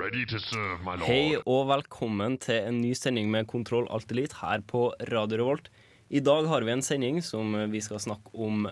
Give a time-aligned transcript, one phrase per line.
[0.00, 1.04] Ready to serve, my lord.
[1.10, 5.68] Hei og velkommen til en ny sending med Kontroll Alt Elite her på Radio Revolt.
[6.08, 8.64] I dag har vi en sending som vi skal snakke om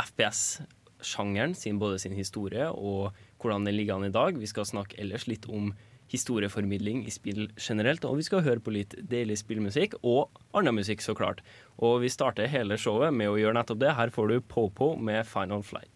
[0.00, 3.12] FPS-sjangeren, både sin historie og
[3.42, 4.40] hvordan den ligger an i dag.
[4.40, 5.74] Vi skal snakke ellers litt om
[6.08, 11.04] historieformidling i spill generelt, og vi skal høre på litt deilig spillmusikk og annen musikk,
[11.04, 11.44] så klart.
[11.76, 13.98] Og vi starter hele showet med å gjøre nettopp det.
[14.00, 15.92] Her får du Popo med Final Flight.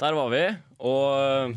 [0.00, 0.44] Der var vi.
[0.80, 1.56] Og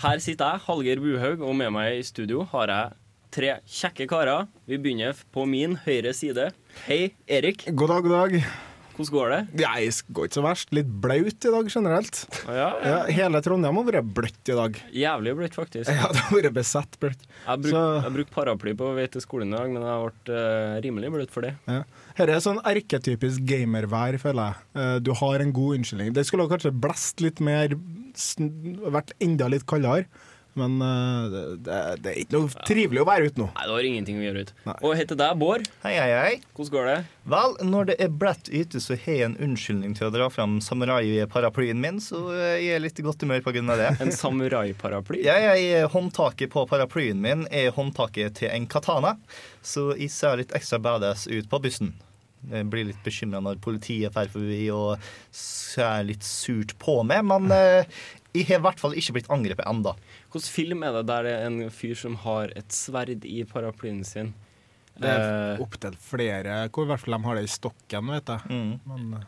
[0.00, 2.94] her sitter jeg, Hallgeir Buhaug, og med meg i studio har jeg
[3.36, 4.46] tre kjekke karer.
[4.64, 6.48] Vi begynner på min høyre side.
[6.86, 7.66] Hei, Erik.
[7.76, 8.73] God dag, god dag.
[8.94, 9.38] Hvordan går det?
[9.64, 10.68] Jeg går ikke så verst.
[10.76, 12.20] Litt blaut i dag generelt.
[12.46, 14.78] Å Ja, Ja, hele Trondheim har vært bløtt i dag.
[14.94, 15.90] Jævlig bløtt, faktisk.
[15.90, 17.24] Ja, det har vært besett bløtt.
[17.46, 21.10] Jeg bruk- Så- paraply på vei til skolen i dag, men jeg ble uh, rimelig
[21.12, 21.54] bløt for det.
[21.66, 21.82] Ja.
[22.14, 24.56] Her er sånn erketypisk gamervær, føler jeg.
[24.78, 26.12] Uh, Du har en god unnskyldning.
[26.14, 27.74] Det skulle kanskje blåst litt mer,
[28.94, 30.06] vært enda litt kaldere.
[30.58, 33.48] Men eh, det, det, er ikke noe trivelig å være ute nå.
[33.56, 34.52] Nei, det var ingenting å gjøre ut.
[34.74, 35.66] Og hei til deg, Bård.
[35.82, 36.36] Hei, hei, hei.
[36.54, 36.96] Hvordan går det?
[37.34, 40.60] Vel, når det er bløtt ute, så har jeg en unnskyldning til å dra fram
[40.62, 43.90] samurai-paraplyen min, så jeg er litt i godt humør av det.
[44.04, 45.24] En samurai-paraply?
[45.26, 49.16] Ja, jeg, håndtaket på paraplyen min er håndtaket til en katana,
[49.64, 51.94] så jeg ser litt ekstra badass ut på bussen.
[52.50, 55.00] Jeg blir litt bekymra når politiet drar forbi og
[55.34, 57.96] ser litt surt på meg, men eh,
[58.34, 59.94] jeg har i hvert fall ikke blitt angrepet enda.
[60.32, 64.02] Hvilken film er det der det er en fyr som har et sverd i paraplyen
[64.06, 64.34] sin?
[64.98, 65.22] Det er
[65.54, 68.50] Eh, opptil flere hvor i hvert fall de har det i stokken, vet jeg.
[68.50, 68.74] Mm.
[68.90, 69.24] Men,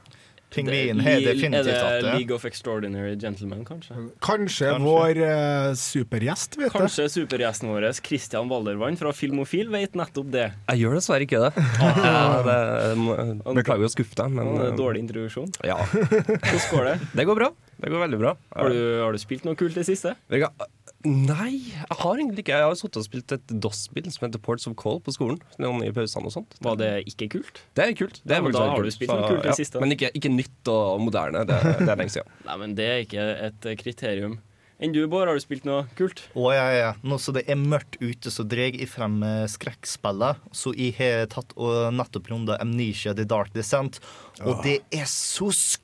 [0.54, 2.12] Pingvinen det- har definitivt Er hatt det det.
[2.18, 3.94] League of Extraordinary Gentlemen, kanskje?
[4.20, 4.78] kanskje, Kanskje.
[4.80, 6.78] vår eh, supergjest, vet du.
[6.78, 10.52] Kanskje supergjesten vår, Christian Waldervann fra Filmofil, vet nettopp det.
[10.70, 11.52] Jeg gjør dessverre ikke det.
[11.80, 13.18] Ja, det må-
[13.58, 15.52] beklager å skuffe deg, men Det en dårlig introduksjon.
[15.66, 16.96] Ja, Hvordan går det?
[17.20, 17.50] det går bra.
[17.82, 18.36] Det går veldig bra.
[18.56, 20.14] Har du, har du spilt noe kult i det siste?
[20.30, 20.70] Jeg har-
[21.04, 24.66] Nei, jeg har egentlig ikke Jeg har sittet og spilt et DOS-spill som heter Ports
[24.66, 25.38] of Call på skolen.
[25.62, 26.56] Noen i pausene og sånt.
[26.64, 27.60] Var det ikke kult?
[27.76, 28.22] Det er kult.
[28.24, 29.82] Det Ja, er men da har du spilt noe kult i det siste.
[29.82, 31.44] Men ikke, ikke nytt og moderne.
[31.46, 32.32] Det, det er lenge siden.
[32.48, 34.38] Nei, men det er ikke et kriterium.
[34.76, 36.20] Enn du, Bård, har du spilt noe kult?
[36.36, 36.90] Å, ja, ja.
[37.06, 40.42] Nå som det er mørkt ute, så drar jeg frem eh, skrekkspillet.
[40.52, 44.02] Så jeg har tatt og nettopp runda Amnesia The Dark Descent,
[44.44, 45.82] og det er så skummelt!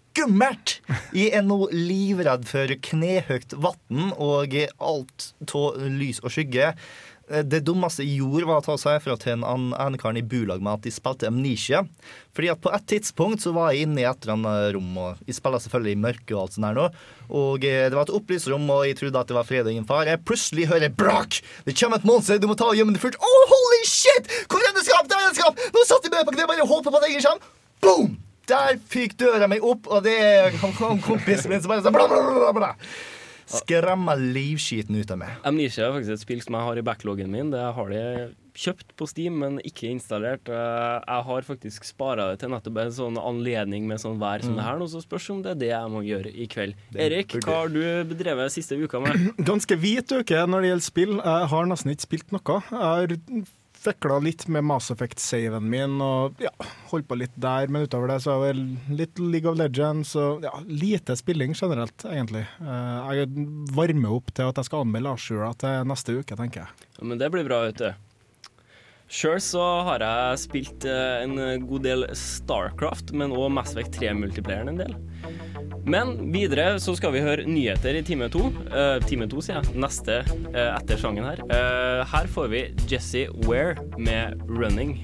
[1.12, 6.74] Jeg er nå livredd for knehøyt vann og alt av lys og skygge.
[7.32, 10.60] Det dummeste jeg gjorde, var å ta seg fra til en ene karen i bulag
[10.60, 11.80] med at de spilte Amnesia.
[12.36, 15.22] Fordi at på et tidspunkt så var jeg inne i et eller annet rom, og
[15.28, 16.88] jeg spiller selvfølgelig i mørket og alt sånt her nå.
[17.32, 19.72] Og eh, det var et opplyst rom, og jeg trodde at det var fred og
[19.72, 20.10] ingen far.
[20.10, 21.38] Jeg plutselig hører jeg brak!
[21.68, 23.16] Det kommer et monster, du må ta og gjemme det fort.
[23.22, 24.28] Oh, holy shit!
[24.50, 25.08] Hvor er det skap?
[25.08, 25.64] Der er det skap!
[25.72, 27.56] Nå satt jeg med på kne, bare håpet på at ingen kommer.
[27.86, 28.21] Boom!
[28.52, 30.18] Der fikk døra meg opp, og det
[30.60, 32.72] kom kom kompisen min som bare sånn bla, bla, bla, bla.
[33.52, 35.32] Skremmer livskiten ut av meg.
[35.48, 37.50] Amnesia er faktisk et spill som jeg har i backloggen min.
[37.52, 38.02] Det har de
[38.56, 40.48] kjøpt på Steam, men ikke installert.
[40.48, 44.54] Eh, Jeg har faktisk spara det til nettopp en sånn anledning med sånn vær som
[44.56, 46.74] det her, nå, så spørs om det er det jeg må gjøre i kveld.
[46.94, 47.82] Erik, burde- hva har du
[48.14, 49.32] bedrevet siste uka med?
[49.50, 51.16] Ganske hvit uke når det gjelder spill.
[51.18, 52.60] Jeg har nesten ikke spilt noe.
[52.70, 53.16] Jeg har
[53.82, 56.52] fikla litt med Mass Effect-saven min og ja,
[56.92, 58.62] holdt på litt der, men utover det så er vel
[59.00, 62.44] litt League of Legends og ja, lite spilling generelt, egentlig.
[62.62, 63.32] Eh, Jeg
[63.74, 66.88] varmer opp til at jeg skal anmelde Ashura til neste uke, tenker jeg.
[66.98, 67.90] Ja, men det blir bra, vet du.
[69.12, 74.72] Sjøl så har jeg spilt eh, en god del Starcraft, men òg Mass Effect 3-multiplayeren
[74.72, 74.94] en del.
[75.84, 78.46] Men videre så skal vi høre nyheter i time to.
[78.70, 79.76] Uh, time to, sier jeg.
[79.82, 81.42] Neste uh, etter sangen her.
[81.50, 85.02] Uh, her får vi Jesse Ware med 'Running'.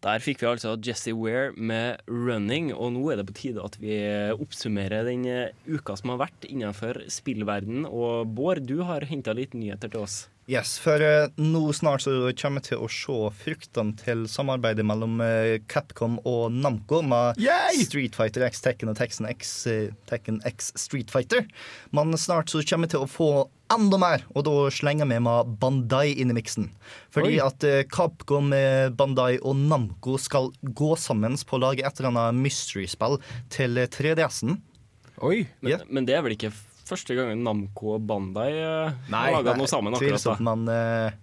[0.00, 3.76] Der fikk vi altså Jesse Ware med 'Running', og nå er det på tide at
[3.82, 3.98] vi
[4.32, 7.84] oppsummerer den eh, uka som har vært innenfor spillverden.
[7.84, 10.30] Og Bård, du har henta litt nyheter til oss.
[10.50, 15.20] Yes, for eh, nå snart så kommer vi til å se fruktene til samarbeidet mellom
[15.22, 17.84] eh, Capcom og Namco med Yay!
[17.86, 21.44] Street Fighter X Tekken og Tekken X, eh, Tekken X Street Fighter.
[21.94, 23.30] Men snart så kommer vi til å få
[23.70, 26.66] enda mer, og da slenger vi med Bandai inn i miksen.
[27.14, 27.44] Fordi Oi.
[27.44, 28.50] at Capcom,
[28.98, 33.20] Bandai og Namco skal gå sammen på å lage et eller annet mystery-spill
[33.54, 34.58] til eh, 3DS-en.
[35.20, 35.44] Oi.
[35.60, 35.86] Men, yeah.
[35.86, 36.50] men det er vel ikke
[36.90, 40.36] første gangen Namco og Bandai Nei, har laga noe sammen akkurat da.
[40.50, 41.18] men eh,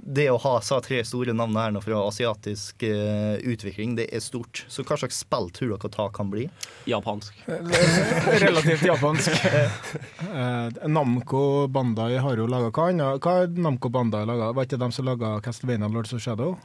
[0.00, 4.22] det å ha så tre store navn her nå fra asiatisk eh, utvikling, det er
[4.24, 4.62] stort.
[4.72, 6.46] Så hva slags spill tror dere ta kan bli?
[6.88, 7.36] Japansk.
[8.44, 9.44] Relativt japansk.
[9.44, 13.20] Eh, Namco Bandai har jo laga hva annet?
[13.24, 14.52] Hva er Namco Bandai laga?
[14.56, 16.56] Var ikke de som laga Castlevania Lords of Shadow?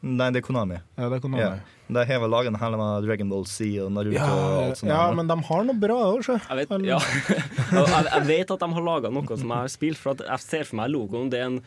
[0.00, 0.80] Nei, det er Konami.
[0.96, 1.44] Ja, det er Konami.
[1.44, 1.77] være.
[1.88, 4.80] De har vel laget en hel med Dragon Ball Z og Naruto Ja, og alt
[4.82, 4.90] sånt.
[4.92, 6.36] ja, der, men de har noe bra òg, sjø.
[6.44, 6.98] Jeg vet, ja.
[7.78, 10.44] Jeg, jeg vet at de har laga noe som jeg har spilt, for at jeg
[10.44, 11.30] ser for meg logoen.
[11.32, 11.58] Det er en,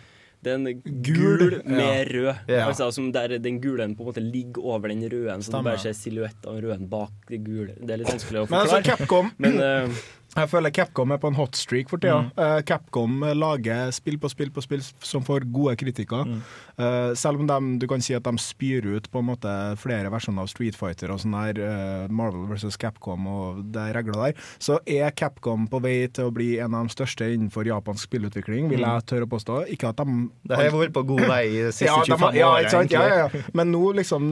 [0.41, 0.69] det er en
[1.06, 2.31] gul, Gul, med rød.
[2.50, 2.63] Ja.
[2.69, 5.81] Altså, som der den gule på en måte ligger over den røde, så du bare
[5.81, 7.75] ser silhuett av røden bak det gule.
[7.81, 8.65] Det er litt vanskelig å forklare.
[8.69, 8.97] Men altså.
[8.97, 12.21] Capcom Men eh, Jeg føler Capcom er på en hot streak for tida.
[12.23, 12.29] Mm.
[12.39, 16.23] Eh, Capcom lager spill på spill på spill som får gode kritikker.
[16.29, 16.37] Mm.
[16.81, 19.51] Eh, selv om de, du kan si at de spyr ut på en måte
[19.81, 22.77] flere versjoner av Street Fighter og sånn der, eh, Marvel vs.
[22.79, 26.87] Capcom og det regler der, så er Capcom på vei til å bli en av
[26.87, 29.59] de største innenfor japansk spillutvikling, vil jeg tørre å påstå.
[29.75, 30.29] Ikke at de Mm.
[30.47, 32.91] Det har vært på god vei de siste ja, 25 de har- ja, årene.
[32.91, 33.41] Ja, ja, ja.
[33.53, 34.31] Men nå liksom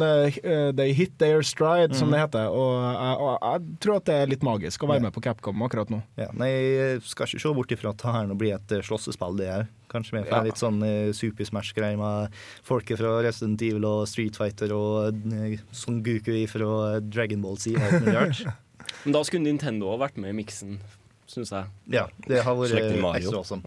[0.75, 1.95] They hit their stride, Mm.
[1.95, 2.47] som det heter.
[2.49, 5.61] Og jeg, og jeg tror at det er litt magisk å være med på Capcom
[5.63, 5.99] akkurat nå.
[6.19, 8.83] Ja, nei, jeg skal ikke se bort ifra at det her nå blir et eh,
[8.85, 9.67] slåssespill, det òg.
[9.89, 10.43] Kanskje med Ja.
[10.45, 12.35] litt sånn uh, Super Smash-greier med
[12.67, 17.57] folket fra Resident Evil og Street Fighter og uh, Son Guku fra eh, Dragon Ball
[17.57, 17.73] Z.
[19.03, 20.77] men da skulle Nintendo ha vært med i miksen,
[21.29, 21.69] syns jeg.
[21.97, 23.65] Ja, det har vært eh, ekstra awesome.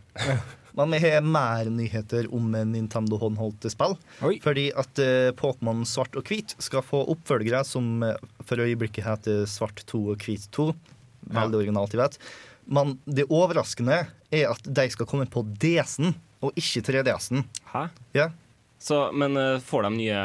[0.73, 3.99] Men vi har mer nyheter om eh, Nintendo håndholdte spill.
[4.25, 4.39] Oi.
[4.41, 8.15] Fordi at eh, Pokémon svart og hvit skal få oppfølgere som eh,
[8.47, 10.71] for øyeblikket heter Svart 2 og Hvit 2.
[11.31, 12.19] Veldig originalt, jeg vet.
[12.73, 17.45] Men det overraskende er at de skal komme på DS-en, og ikke 3DS-en.
[17.73, 17.89] Hæ?
[18.17, 18.31] Ja.
[18.83, 20.23] Så, men eh, får de nye,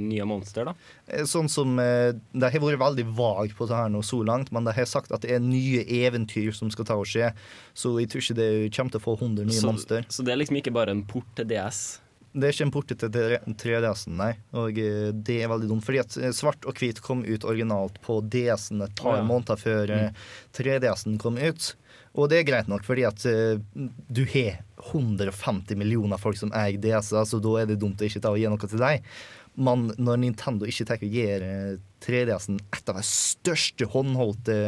[0.00, 0.72] nye monster, da?
[1.12, 4.48] Eh, Sånn som eh, De har vært veldig vage på det her nå så langt,
[4.56, 7.34] men de har sagt at det er nye eventyr som skal ta og skje.
[7.76, 10.08] Så jeg tror ikke det kommer til å få 100 nye Så, monster.
[10.08, 11.98] så det er liksom ikke bare en port til DS?
[12.32, 14.32] Det er en porte til 3DS-en, nei.
[14.58, 15.84] Og eh, det er veldig dumt.
[15.86, 19.26] Fordi at eh, svart og hvit kom ut originalt på DS-en et par ja.
[19.26, 21.72] måneder før eh, 3DS-en kom ut.
[22.18, 23.60] Og det er greit nok, fordi at eh,
[24.08, 24.60] du har
[24.90, 28.40] 150 millioner folk som eier DS-er, så da er det dumt å ikke ta og
[28.40, 29.12] gi noe til deg.
[29.58, 34.58] Men når Nintendo ikke tar og gir eh, 3DS-en et av de største håndholdte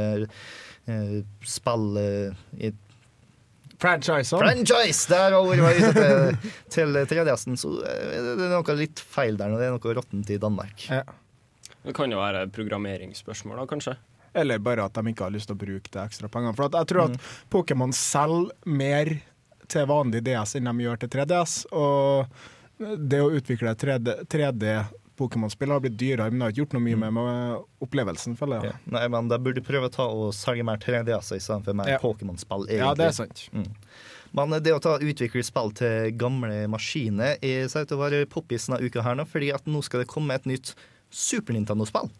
[1.46, 2.06] spillene,
[2.56, 2.80] spill
[3.80, 4.42] i Franchisene.
[4.44, 5.08] Franchise!
[5.08, 9.48] Der har vært ute til, til 3DS-en, så eh, det er noe litt feil der.
[9.50, 9.58] nå.
[9.60, 10.86] Det er noe råttent i Danmark.
[10.90, 11.02] Ja.
[11.80, 13.96] Det kan jo være programmeringsspørsmål, da, kanskje?
[14.36, 16.54] Eller bare at de ikke har lyst til å bruke de ekstra pengene.
[16.58, 19.14] For at jeg tror at Pokémon selger mer
[19.70, 21.56] til vanlig DS enn de gjør til 3DS.
[21.72, 24.76] Og det å utvikle 3D, 3D
[25.20, 28.64] Pokémon-spill har blitt dyrere, men det har ikke gjort noe mye med, med opplevelsen, føler
[28.64, 28.72] jeg.
[28.72, 28.78] Ja.
[28.96, 31.98] Nei, men De burde prøve å ta og selge mer 3DS-er istedenfor mer Ja.
[32.02, 32.66] Pokémon-spill.
[32.70, 32.80] egentlig.
[32.82, 33.44] Ja, det er sant.
[34.32, 38.26] Men det å ta utvikle spill til gamle maskiner er ser ut til å være
[38.30, 40.74] poppis denne uka her nå, fordi at nå skal det komme et nytt
[41.10, 42.10] Super Nintendo-spill.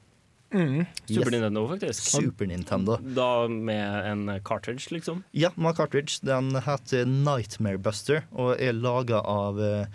[0.50, 0.81] Mm.
[1.06, 1.35] Super Yes.
[1.37, 2.03] Nintendo, faktisk.
[2.11, 2.96] Super Nintendo.
[3.14, 5.23] Da med en cartridge, liksom?
[5.31, 6.19] Ja, med cartridge.
[6.27, 9.86] Den heter Nightmare Buster og er laga av eh,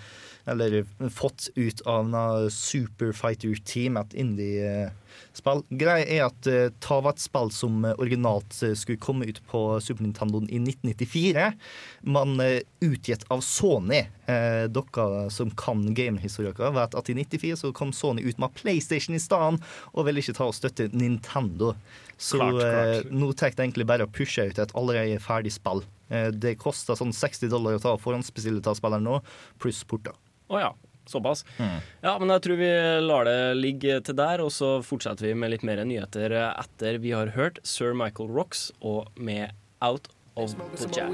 [0.45, 5.63] Eller fått ut av en Super Fighter Team, et indie-spill.
[5.73, 9.39] Greia er at eh, ta var et spill som eh, originalt eh, skulle komme ut
[9.49, 11.47] på Super Nintendo i 1994,
[12.13, 14.03] men eh, utgitt av Sony.
[14.29, 19.17] Eh, dere som kan gamehistorien, vet at i 94 så kom Sony ut med PlayStation
[19.17, 19.61] i stedet,
[19.93, 21.73] og ville ikke ta og støtte Nintendo.
[22.17, 22.93] Så Klart, klart.
[23.01, 25.81] eh, nå tar jeg egentlig bare å pushe ut et allerede ferdig spill.
[26.13, 29.19] Eh, det koster sånn 60 dollar å ta forhåndsbestille av spilleren nå,
[29.59, 30.13] pluss porter.
[30.47, 30.73] Å ja.
[31.05, 31.43] Såpass.
[32.01, 32.69] Ja, men jeg tror vi
[33.05, 37.13] lar det ligge til der, og så fortsetter vi med litt mer nyheter etter vi
[37.13, 39.53] har hørt Sir Michael Rocks og med
[39.85, 41.13] Out of the Jam.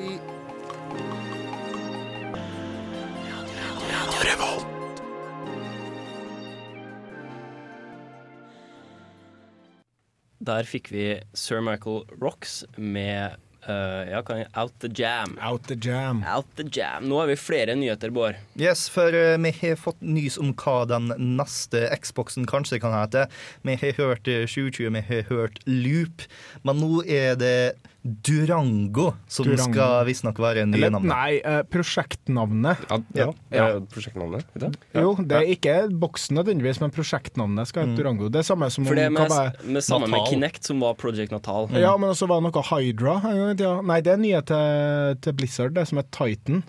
[10.42, 11.06] Der fikk vi
[11.38, 13.36] Sir Michael Rocks med
[13.68, 15.38] eh, ja, kan jeg, Out the Jam.
[15.42, 16.24] Out the jam.
[16.28, 17.08] Out the Jam.
[17.10, 18.40] Nå har vi flere nyheter, Bård.
[18.60, 23.28] Yes, for uh, vi har fått nys om hva den neste Xboxen kanskje kan hete.
[23.68, 26.26] Vi har hørt eh, 2020, vi har hørt Loop,
[26.68, 27.56] men nå er det
[28.04, 29.74] Durango, som Durango.
[29.74, 31.12] skal visstnok være nye Eller, navnet.
[31.12, 32.78] nei, eh, prosjektnavnet.
[32.90, 33.28] Ja, ja.
[33.52, 33.68] Ja.
[33.94, 34.46] Prosjektnavnet?
[34.56, 34.80] vet du?
[34.94, 35.02] Ja.
[35.06, 38.30] Jo, det er ikke boksen nødvendigvis, men prosjektnavnet skal hete Durango.
[38.30, 39.30] Det er samme som For det er med,
[39.66, 41.70] med samme med Kinect, som var Project Natal.
[41.78, 43.16] Ja, men også var det noe Hydra.
[43.22, 43.82] en gang i tida.
[43.82, 46.64] Nei, det er nye til, til Blizzard, det som er Titan.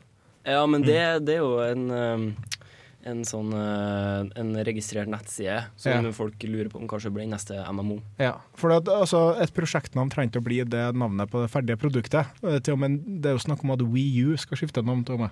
[0.45, 2.37] Ja, men det, det er jo en um,
[3.05, 6.13] en sånn uh, En registrert nettside som Ja.
[6.15, 7.97] folk lurer på om kanskje blir neste MMO.
[8.19, 11.77] Ja, for det, altså, Et prosjektnavn trenger ikke å bli det navnet på det ferdige
[11.83, 12.27] produktet.
[12.45, 15.03] Eh, Til og med, det er jo snakk om at Wii U skal skifte navn.
[15.05, 15.31] til og med.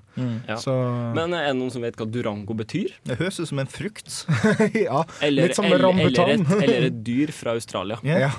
[0.49, 0.57] Ja.
[0.57, 0.75] Så
[1.15, 2.91] Men er det noen som vet hva Durango betyr?
[3.05, 4.11] Det høres ut som en frukt.
[4.75, 6.31] ja, Eller, litt som eller, eller, rambutan.
[6.31, 7.99] et, eller et dyr fra Australia.
[8.03, 8.19] Ja.
[8.27, 8.31] ja.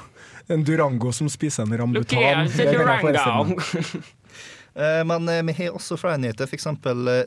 [0.50, 2.48] En Durango som spiser en Look rambutan.
[2.48, 2.52] meg.
[2.58, 3.56] Durango!
[4.76, 6.48] Eh, Men eh, vi har også flere nyheter.
[6.48, 7.24] For eksempel eh,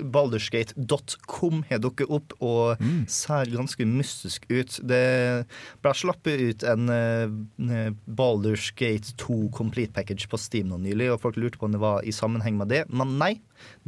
[0.00, 2.80] Baldersgate.com har dukket opp og
[3.10, 4.78] ser ganske mystisk ut.
[4.88, 5.04] Det
[5.82, 11.38] ble slappet ut en uh, Baldersgate 2 Complete Package på Steam nå nylig, og folk
[11.40, 12.84] lurte på om det var i sammenheng med det.
[12.92, 13.34] Men nei,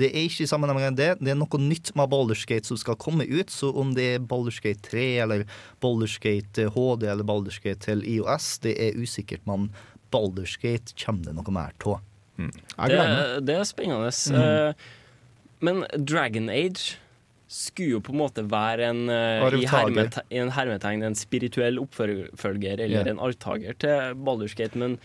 [0.01, 1.11] det er ikke i sammenheng med det.
[1.23, 4.85] Det er noe nytt med Baldersgate som skal komme ut, så om det er Baldersgate
[4.91, 5.47] 3 eller
[5.85, 9.71] Baldersgate HD eller Baldersgate til IOS, det er usikkert, men
[10.15, 12.03] Baldersgate kommer det noe mer av.
[12.39, 12.51] Mm.
[12.91, 13.01] Det,
[13.47, 14.11] det er spennende.
[14.11, 14.87] Eh,
[15.65, 16.99] Men Dragon Age
[17.51, 21.79] skulle jo på en måte være en, eh, i, hermete, i en hermetegn en spirituell
[21.83, 23.13] oppfølger eller yeah.
[23.13, 24.97] en arvtaker til Baldur's Gate, men,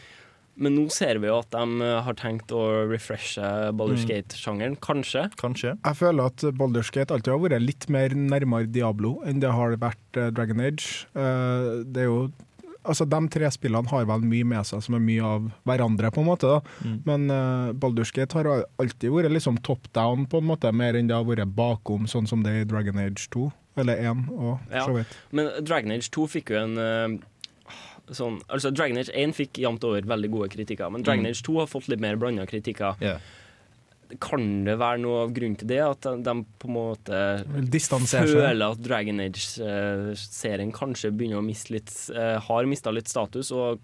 [0.59, 3.43] men nå ser vi jo at de eh, har tenkt å refreshe
[3.75, 4.11] Baldur's Mm.
[4.13, 5.27] Gate-sjangeren, kanskje.
[5.39, 5.75] Kanskje.
[5.77, 9.77] Jeg føler at Baldur's Gate alltid har vært litt mer nærmere Diablo enn det har
[9.81, 11.05] vært eh, Dragon Age.
[11.13, 12.21] Eh, det er jo
[12.89, 16.23] Altså, De tre spillene har vel mye med seg som er mye av hverandre, på
[16.23, 16.55] en måte.
[16.83, 16.97] Mm.
[17.05, 18.49] Men uh, Baldur's Gate har
[18.81, 22.27] alltid vært liksom top down, på en måte, mer enn det har vært bakom, sånn
[22.29, 23.47] som det er i Dragon Age 2.
[23.79, 24.85] Eller 1 og Ja.
[24.85, 25.13] så vidt.
[25.31, 27.19] Men Dragon Age 2 fikk jo en uh,
[28.11, 31.29] sånn Altså, Dragon Age 1 fikk jevnt over veldig gode kritikker, men Dragon Mm.
[31.31, 32.97] Age 2 har fått litt mer blanda kritikker.
[33.05, 33.17] Ja.
[34.17, 35.79] Kan det være noe av grunnen til det?
[35.85, 37.21] At de, de på en måte
[38.09, 43.83] føler at Dragon Age-serien kanskje begynner å miste litt eh, Har mista litt status, og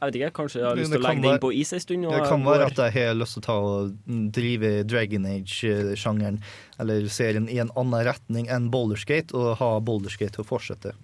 [0.00, 1.80] jeg vet ikke, kanskje har Det- lyst til å legge det inn på is en
[1.80, 2.02] stund.
[2.10, 6.40] Det kan være at jeg har lyst til å ta og drive Dragon Age-sjangeren
[6.80, 10.94] eller serien i en annen retning enn Boulderskate, og ha Boulderskate til å fortsette.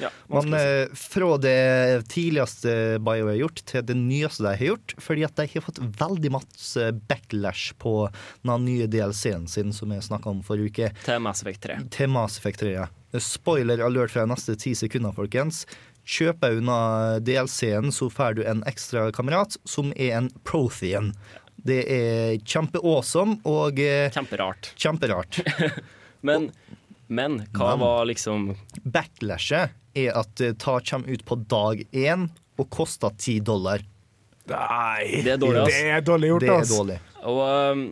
[0.00, 4.94] Ja, Men eh, fra det tidligste BioWare har gjort, til det nyeste de har gjort,
[4.98, 8.08] fordi at de har fått veldig masse backlash på
[8.42, 11.78] den nye DLC-en sin, som jeg snakka om forrige uke, til Mass Effect 3.
[11.94, 12.72] til Mass Effect 3.
[12.74, 12.86] ja.
[13.22, 15.62] Spoiler alert fra neste ti sekunder, folkens.
[16.06, 16.76] Kjøper unna
[17.26, 21.12] DLC-en, så får du en ekstra kamerat, som er en Prothean.
[21.66, 24.68] Det er kjempeawesome og eh, Kjemperart.
[24.78, 25.40] kjemperart.
[26.26, 26.48] Men,
[27.06, 28.46] men hva Men- var liksom
[28.82, 33.82] Backlashet er at eh, ta kommer ut på dag én og koster ti dollar.
[34.50, 35.74] Nei, Det er dårlig, ass.
[35.74, 36.98] Det er dårlig gjort, Det er dårlig.
[37.26, 37.40] Og
[37.74, 37.84] um,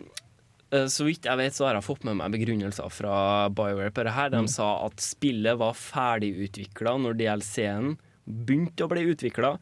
[0.90, 3.16] så vidt jeg vet, så har jeg fått med meg begrunnelser fra
[3.54, 4.32] BioWare på det her.
[4.34, 9.54] De sa at spillet var ferdigutvikla når DLC-en begynte å bli utvikla,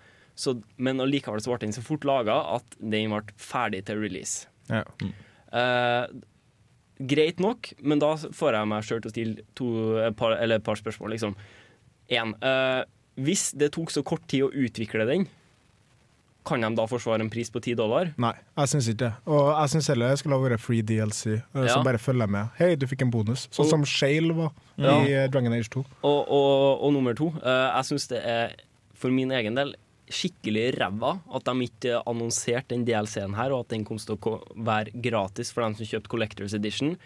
[0.83, 4.47] men allikevel så ble den så fort laga at den ble ferdig til release.
[4.71, 4.85] Ja.
[5.53, 6.07] Eh,
[7.13, 9.69] greit nok, men da får jeg meg sjøl til å stille to,
[10.07, 11.17] et, par, eller et par spørsmål.
[11.17, 11.37] Liksom.
[12.17, 12.83] En, eh,
[13.21, 15.29] hvis det tok så kort tid å utvikle den,
[16.45, 18.13] kan de da forsvare en pris på 10 dollar?
[18.19, 19.13] Nei, jeg syns ikke det.
[19.27, 21.83] Og jeg syns heller det skulle ha vært free DLC, Så Ja.
[21.83, 22.49] bare følger med.
[22.59, 23.49] Hei, du fikk en bonus.
[23.53, 24.97] Sånn som Shale var Ja.
[25.05, 25.85] i eh, Dragon Age 2.
[26.03, 28.55] Og, og, og nummer to, eh, jeg syns det er
[28.95, 29.75] for min egen del
[30.13, 34.43] skikkelig ræva at de ikke annonserte den DLC-en her, og at den kom til å
[34.57, 36.97] være gratis for dem som kjøpte Collectors Edition,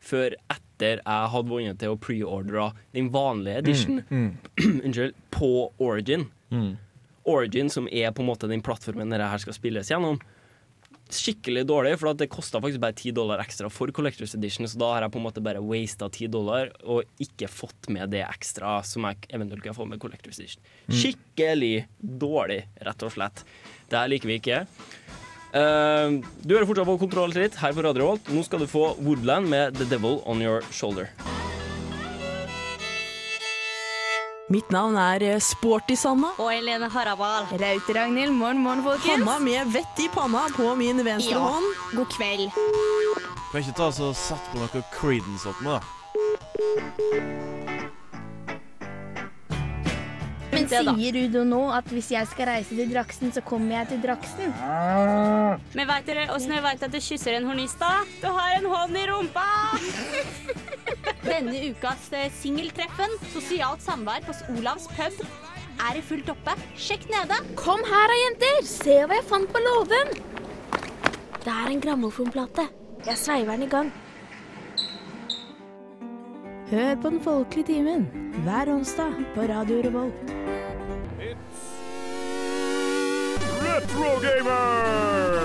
[0.00, 4.02] før etter jeg hadde vunnet til å preordre den vanlige edition
[4.84, 6.26] Unnskyld, på Origin.
[7.26, 10.20] Origin, som er på en måte den plattformen dette her skal spilles gjennom.
[11.06, 14.88] Skikkelig dårlig, for det kosta faktisk bare 10 dollar ekstra for Collectors Edition, så da
[14.94, 18.80] har jeg på en måte bare wasta 10 dollar og ikke fått med det ekstra
[18.86, 20.66] som jeg eventuelt kan få med Collectors Edition.
[20.90, 23.44] Skikkelig dårlig, rett og slett.
[23.86, 24.64] Det her liker vi ikke.
[25.54, 28.34] Uh, du hører fortsatt på Kontroll litt her på Radio Holt.
[28.34, 31.14] Nå skal du få Woodland med The Devil On Your Shoulder.
[34.48, 36.28] Mitt navn er eh, Sporty Sanna.
[36.38, 37.48] Og Helene Harabal.
[37.58, 39.08] Raute Ragnhild, morgen, morgen, folkens.
[39.10, 41.38] Hanna med vett i panna på min venstre Ja.
[41.48, 41.66] hånd.
[41.96, 42.50] God kveld.
[43.50, 47.65] Kan ikke ta så sette på noe Creedence opp med, da?
[50.56, 54.02] Men sier Udo nå at hvis jeg skal reise til Draksen, så kommer jeg til
[54.04, 54.54] Draksen?
[55.76, 58.04] Men veit dere åssen jeg veit at du kysser en hornist, da?
[58.22, 59.44] Du har en hånd i rumpa!
[61.26, 65.20] Denne ukas eh, singeltreffen, sosialt samvær på Olavs pub.
[65.90, 66.54] er i fullt oppe.
[66.80, 67.36] Sjekk nede.
[67.58, 68.62] Kom her da, jenter.
[68.64, 70.14] Se hva jeg fant på låven.
[71.44, 72.68] Det er en grammofonplate.
[73.06, 73.92] Jeg sveiver den i gang.
[76.70, 78.06] Hør på Den folkelige timen
[78.42, 80.30] hver onsdag på Radio Revolt.
[83.66, 85.36] Retro Gamer!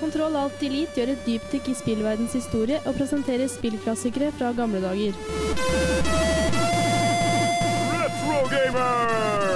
[0.00, 5.14] Kontroll Alt Elite gjør et dypdykk i spillverdens historie og presenterer spillklassikere fra gamle dager.
[7.94, 9.55] Retro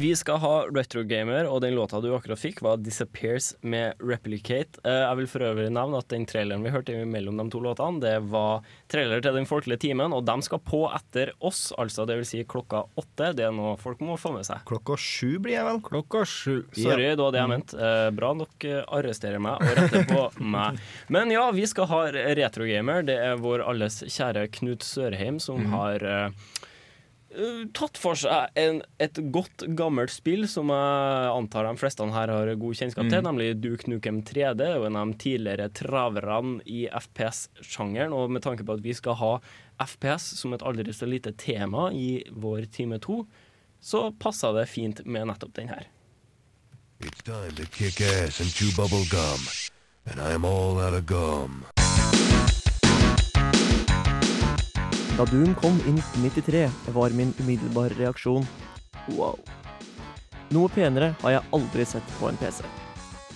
[0.00, 4.78] Vi skal ha Retro Gamer, og den låta du akkurat fikk, var 'Disappears' med 'Replicate'.
[4.84, 8.00] Eh, Jeg vil for øvrig nevne at den traileren vi hørte mellom de to låtene,
[8.00, 12.16] det var trailer til Den folkelige timen, og de skal på etter oss, altså det
[12.16, 13.34] vil si klokka åtte.
[13.36, 14.64] Det er noe folk må få med seg.
[14.64, 15.80] Klokka sju blir jeg vel?
[15.82, 16.64] Klokka sju.
[16.72, 17.76] Sorry, det var det jeg mente.
[17.76, 20.78] Eh, bra dere arresterer meg og retter på meg.
[21.10, 23.02] Men ja, vi skal ha Retrogamer.
[23.04, 26.30] Det er vår alles kjære Knut Sørheim som har eh, eh,
[27.76, 32.50] tatt for seg en, et godt, gammelt spill som jeg antar de fleste her har
[32.58, 34.64] god kjennskap til, nemlig Duke Nukem 3D.
[34.80, 38.14] Og en av de tidligere traverne i FPS-sjangeren.
[38.16, 39.32] Og med tanke på at vi skal ha
[39.80, 43.22] FPS som et aldri så lite tema i vår time to,
[43.80, 45.86] så passa det fint med nettopp den her.
[47.00, 49.46] It's time to kick ass and chew bubble gum.
[50.06, 51.64] And I'm all out of gum.
[55.20, 58.46] Da Doom kom i 1993, var min umiddelbare reaksjon
[59.12, 59.34] wow.
[60.48, 62.62] Noe penere har jeg aldri sett på en PC.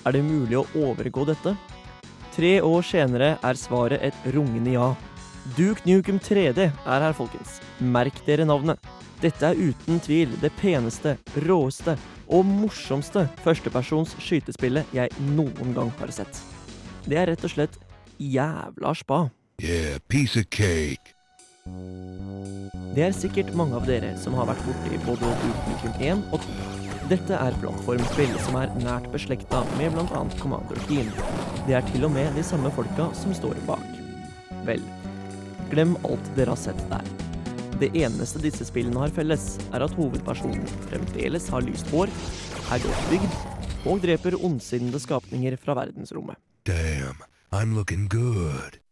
[0.09, 1.53] Er det mulig å overgå dette?
[2.33, 4.87] Tre år senere er svaret et rungende ja.
[5.59, 7.59] Duke Nukem 3D er her, folkens.
[7.85, 8.81] Merk dere navnet.
[9.21, 11.99] Dette er uten tvil det peneste, råeste
[12.33, 16.41] og morsomste førstepersons skytespillet jeg noen gang har sett.
[17.05, 17.77] Det er rett og slett
[18.17, 19.27] jævla spa.
[19.61, 21.14] Yeah, piece of cake.
[22.95, 25.31] Det er sikkert mange av dere som har vært borti både
[25.67, 26.67] Nukem 1 og 2.
[27.11, 30.21] Dette er plattformspill som er nært beslekta med bl.a.
[30.39, 31.11] Commander Keen.
[31.67, 33.99] Det er til og med de samme folka som står bak.
[34.69, 34.85] Vel,
[35.73, 37.11] glem alt dere har sett der.
[37.83, 42.15] Det eneste disse spillene har felles, er at hovedpersonen fremdeles har lyst hår,
[42.71, 46.39] er godt bygd og dreper ondsinnede skapninger fra verdensrommet.
[46.65, 48.84] Damn, I'm looking good.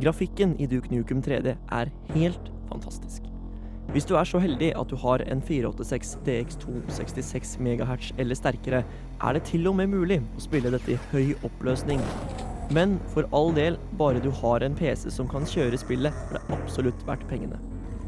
[0.00, 3.26] Grafikken i Duke Nukem 3D er helt fantastisk.
[3.92, 8.80] Hvis du er så heldig at du har en 486 DX2 66 MHz eller sterkere,
[9.20, 12.00] er det til og med mulig å spille dette i høy oppløsning.
[12.72, 16.56] Men for all del, bare du har en PC som kan kjøre spillet, er det
[16.56, 17.60] absolutt verdt pengene.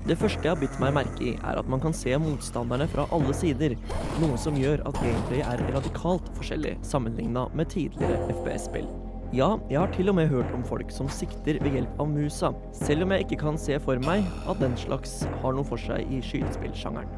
[0.08, 3.04] Det første jeg har bitt meg merke i, er at man kan se motstanderne fra
[3.12, 3.76] alle sider,
[4.22, 8.88] noe som gjør at gameplay er radikalt forskjellig sammenligna med tidligere FPS-spill.
[9.32, 12.50] Ja, jeg har til og med hørt om folk som sikter ved hjelp av musa,
[12.76, 16.04] selv om jeg ikke kan se for meg at den slags har noe for seg
[16.12, 17.08] i skytespillsjangeren.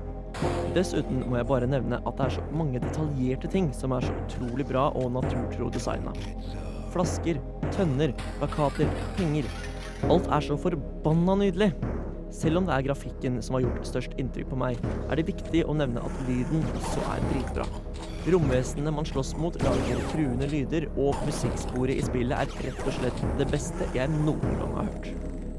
[0.77, 4.15] Dessuten må jeg bare nevne at det er så mange detaljerte ting som er så
[4.15, 6.15] utrolig bra og naturtro designa.
[6.95, 7.43] Flasker,
[7.75, 9.51] tønner, plakater, penger.
[10.07, 11.73] Alt er så forbanna nydelig.
[12.31, 14.79] Selv om det er grafikken som har gjort størst inntrykk på meg,
[15.11, 17.67] er det viktig å nevne at lyden også er dritbra.
[18.25, 23.19] Romvesenene man slåss mot, lager truende lyder, og musikksporet i spillet er rett og slett
[23.37, 25.11] det beste jeg noen gang har hørt.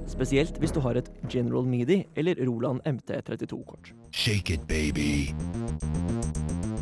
[0.10, 3.92] Spesielt hvis du har et General Midi eller Roland MT32-kort.
[4.10, 5.30] Shake it, baby.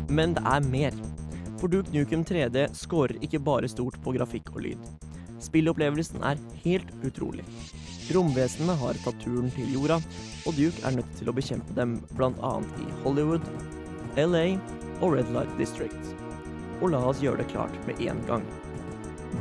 [0.08, 0.96] Men det er mer.
[1.60, 4.88] For Duke Nukem 3D scorer ikke bare stort på grafikk og lyd.
[5.44, 7.44] Spillopplevelsen er helt utrolig.
[8.14, 10.00] Romvesenene har tatt turen til jorda,
[10.48, 12.54] og Duke er nødt til å bekjempe dem bl.a.
[12.80, 13.44] i Hollywood,
[14.16, 14.46] LA
[15.00, 16.14] og Red Light District.
[16.80, 18.46] Og la oss gjøre det klart med en gang.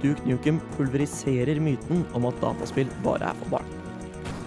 [0.01, 3.73] Duke Nukem pulveriserer myten om at dataspill bare er for barn.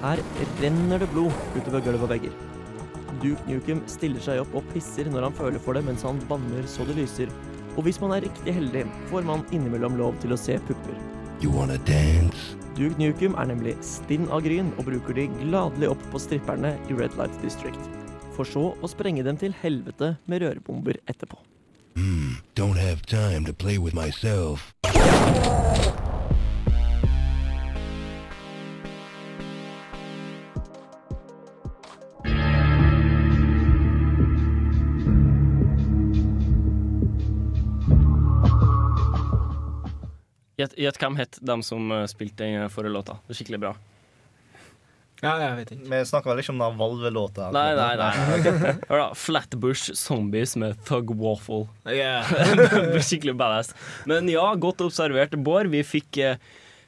[0.03, 0.23] Her
[0.63, 2.35] renner det blod utover gulv og vegger.
[3.23, 6.67] Duke Nukem stiller seg opp og pisser når han føler for det mens han banner
[6.71, 7.33] så det lyser.
[7.77, 10.97] Og hvis man er riktig heldig, får man innimellom lov til å se pupper.
[12.77, 16.97] Duke Nukem er nemlig stinn av gryn og bruker de gladelig opp på stripperne i
[16.97, 18.06] Red Light District.
[18.37, 21.39] For så å sprenge dem til helvete med rørbomber etterpå.
[21.97, 24.75] Mm, don't have time to play with myself.
[40.57, 43.19] Gjett gjett hvem het dem som eh, spilte den forrige låta.
[43.25, 43.77] Det er skikkelig bra.
[45.27, 45.89] Ja, jeg vet ikke.
[45.91, 47.49] Vi snakker vel ikke om den Valve-låta?
[47.55, 48.75] Nei, nei, nei.
[48.87, 51.67] Hør da, Flatbush Zombies med Thug Waffle.
[51.91, 52.31] Yeah.
[53.07, 53.75] skikkelig badass.
[54.09, 55.73] Men ja, godt observert, Bård.
[55.75, 56.39] Vi fikk eh,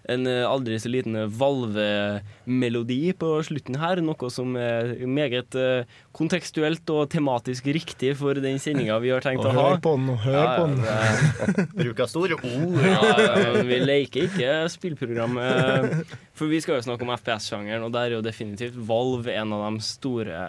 [0.08, 4.00] en eh, aldri så liten valvemelodi på slutten her.
[4.04, 9.44] Noe som er meget eh, kontekstuelt og tematisk riktig for den sendinga vi har tenkt
[9.44, 9.66] Og å ha.
[9.74, 11.68] hør på den, og hør på den.
[11.74, 12.80] Bruk Bruker store ord.
[12.84, 15.38] ja, ja, vi leker ikke spillprogram.
[15.42, 16.02] eh,
[16.38, 19.64] For vi skal jo snakke om FPS-sjangeren, og der er jo definitivt Valve en av
[19.74, 20.42] de store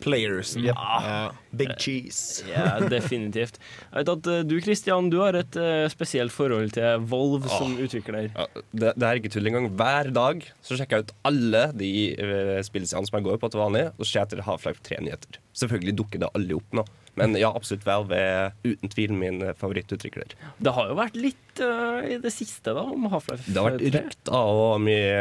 [0.00, 0.56] Players.
[0.76, 2.44] Ah, Big cheese.
[2.52, 3.58] Ja, definitivt.
[3.90, 7.76] Jeg vet at eh, du Christian, du har et eh, spesielt forhold til Volv som
[7.80, 8.30] utvikler.
[8.32, 9.70] Ja, det, det er ikke tull engang.
[9.78, 13.62] Hver dag så sjekker jeg ut alle de uh, spillsidene som jeg går på til
[13.62, 15.40] vanlig, og ser etter Half-Life 3-nyheter.
[15.62, 16.86] Selvfølgelig dukker det alle opp nå.
[17.14, 20.32] Men ja, absolutt Valve er uten tvil min eh, favorittutvikler.
[20.64, 23.84] Det har jo vært litt uh, i det siste da om Half-Life Det har vært
[23.84, 23.92] 3.
[23.98, 25.20] rykter og mye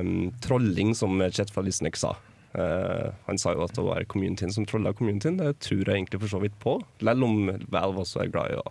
[0.00, 0.10] uh,
[0.44, 2.14] trolling, som Chet Falisnik sa.
[2.54, 5.36] Eh, han sa jo at det var communityen som trolla communityen.
[5.38, 6.76] Det tror jeg egentlig for så vidt på.
[7.02, 8.66] Selv om Valve også er glad i å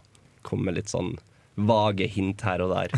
[0.48, 1.14] komme med litt sånn
[1.60, 2.90] vage hint her og der.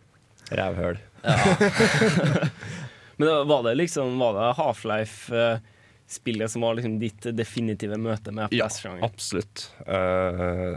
[0.58, 0.98] Rævhøl.
[3.16, 8.66] Men var det liksom Var det Half-Life-spillet som var liksom ditt definitive møte med Ja,
[8.66, 9.04] FPS-sjangeren?
[9.06, 9.64] absolutt.
[9.86, 10.76] Uh,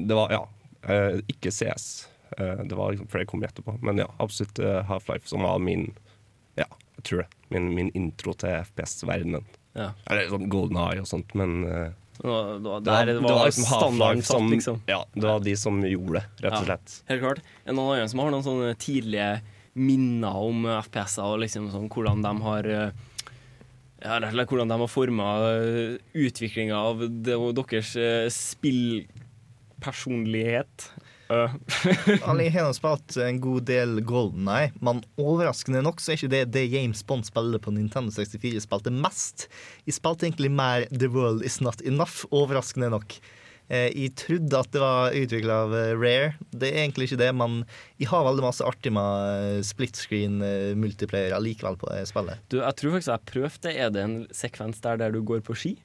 [0.00, 0.42] det var Ja.
[0.88, 2.08] Uh, ikke CS.
[2.38, 3.74] Eh, det var liksom, for det kom etterpå.
[3.84, 5.90] Men ja, absolutt eh, Half-Life som var min
[6.56, 7.28] Ja, jeg tror det.
[7.50, 9.44] Min, min intro til FPS-verdenen.
[9.74, 9.88] Ja.
[10.10, 13.14] Eller sånn Golden Eye og sånt, men eh, Det var, det var, det var, det
[13.22, 14.80] var, var liksom standarden som liksom.
[14.90, 16.88] Ja, det var de som gjorde det, rett og Ja, slett.
[17.08, 17.40] helt klart.
[17.64, 19.30] En annen som har noen sånne tidlige
[19.78, 22.90] minner om eh, FPS-er, og liksom sånn hvordan de har eh,
[24.02, 25.26] ja, slett hvordan de har forma
[26.16, 30.90] utviklinga av det, deres eh, spillpersonlighet?
[31.30, 31.52] Uh.
[32.28, 36.32] Alle har nå spilt en god del Golden Eye, men overraskende nok så er ikke
[36.32, 39.46] det det James Bond spiller på Nintendo 64 spilte mest.
[39.86, 43.20] Jeg spilte egentlig mer The World Is Not Enough, overraskende nok.
[43.70, 46.32] Eh, Jeg trodde at det var utvikla av eh, Rare.
[46.50, 47.60] Det er egentlig ikke det, men
[48.02, 52.42] jeg har veldig masse artig med eh, split screen eh, multiplayer allikevel på det spillet.
[52.50, 53.76] Du, jeg tror faktisk jeg prøvde.
[53.86, 55.76] Er det en sekvens der der du går på ski?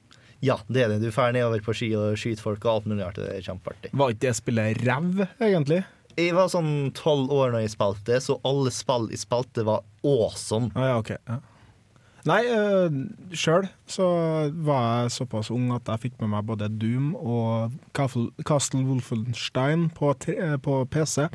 [0.44, 1.00] Ja, det er det.
[1.04, 3.20] Du drar nedover på ski og skyter folk og alt mulig rart.
[3.20, 3.92] Det er kjempeartig.
[3.96, 5.82] Var ikke det spillet ræv, egentlig?
[6.16, 10.72] Jeg var sånn tolv år når jeg spilte, så alle spill jeg spilte, var awesome.
[10.76, 11.12] Ah, ja, ok.
[11.28, 11.42] Ja.
[12.26, 12.90] Nei, uh,
[13.38, 14.06] sjøl så
[14.66, 20.10] var jeg såpass ung at jeg fikk med meg både Doom og Castle, Wolfenstein på,
[20.32, 21.28] eh, på PC.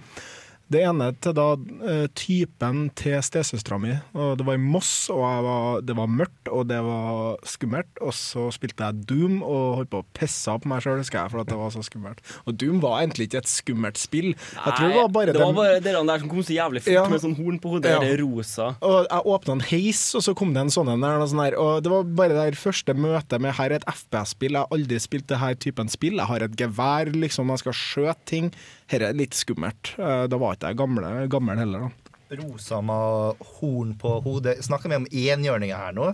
[0.71, 1.45] Det ene til da
[1.91, 3.91] eh, typen til stesøstera mi.
[4.15, 7.89] Og det var i Moss, og var, det var mørkt og det var skummelt.
[8.03, 11.33] Og så spilte jeg Doom og holdt på å pisse på meg sjøl, husker jeg,
[11.33, 12.21] for at det var så skummelt.
[12.47, 14.31] Og Doom var egentlig ikke et skummelt spill.
[14.31, 16.83] Jeg tror det var bare det var den- bare dere der som kom så jævlig
[16.85, 17.05] fort Ja.
[17.09, 17.91] med sånn horn på hodet.
[17.91, 17.99] Ja.
[17.99, 18.69] Det rosa.
[18.81, 21.19] Og jeg åpna en heis, og så kom det en sånn en der.
[21.19, 24.51] Og, sånn og det var bare det første møtet med her er et FPS-spill.
[24.55, 26.15] Jeg har aldri spilt det her typen spill.
[26.17, 28.51] Jeg har et gevær, liksom, jeg skal skjøte ting.
[28.87, 29.95] Her er litt skummelt.
[29.97, 32.11] Det var ikke jeg gamle, gammel heller, da.
[32.31, 34.63] Rosa med horn på hodet.
[34.63, 36.11] Snakker vi om enhjørninger her nå?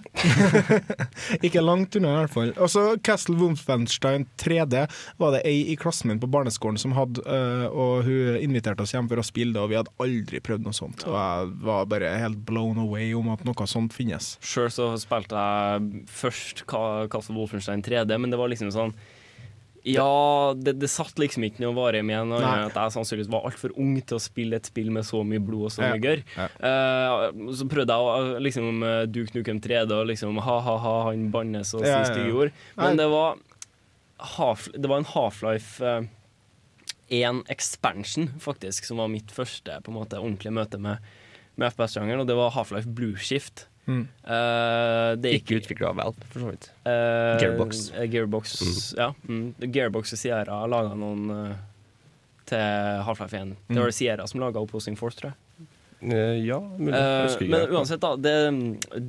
[1.45, 2.53] Ikke langt unna, i hvert fall.
[2.57, 4.88] Og så Castle Wolfenstein 3D
[5.21, 8.95] var det ei i klassen min på barneskolen som hadde, eh, og hun inviterte oss
[8.95, 11.05] hjem for å spille det, og vi hadde aldri prøvd noe sånt.
[11.05, 14.36] Og jeg var bare helt blown away om at noe sånt finnes.
[14.41, 18.95] Sjøl så spilte jeg først Castle Wolfenstein 3D, men det var liksom sånn
[19.88, 22.54] ja, det, det satt liksom ikke noe varig igjen en, Nei.
[22.67, 25.69] at jeg sannsynligvis var altfor ung til å spille et spill med så mye blod
[25.69, 26.23] og så mye gørr.
[26.36, 26.47] Ja.
[26.69, 31.30] Eh, så prøvde jeg å eh, liksom eh, Duke Nukem 3D og liksom ha-ha-ha, han
[31.34, 32.60] bannes og sier stygge ord.
[32.80, 33.39] Men det var,
[34.36, 36.12] half, det var en Half-Life eh,
[37.23, 41.04] 1 expansion, faktisk, som var mitt første på en måte ordentlige møte med,
[41.56, 43.69] med FPS-sjangeren, og det var Half-Life Blue Shift.
[43.88, 44.04] Mm.
[44.28, 46.69] Eh, det er Ikke utvikla av Valve, for så vidt.
[46.84, 47.86] Uh, Gearbox.
[48.12, 49.10] Gearbox, Gearbox, ja.
[49.30, 49.45] Mm.
[49.71, 51.56] Gearbox og Sierra laga noen uh,
[52.47, 53.56] til Half-Life 1.
[53.56, 53.80] Det Mm.
[53.82, 55.38] var det Sierra som laga Opposing Force, tror jeg.
[56.00, 56.93] Eh, ja, mulig.
[56.93, 58.12] Jeg men uansett, da.
[58.21, 58.36] Det,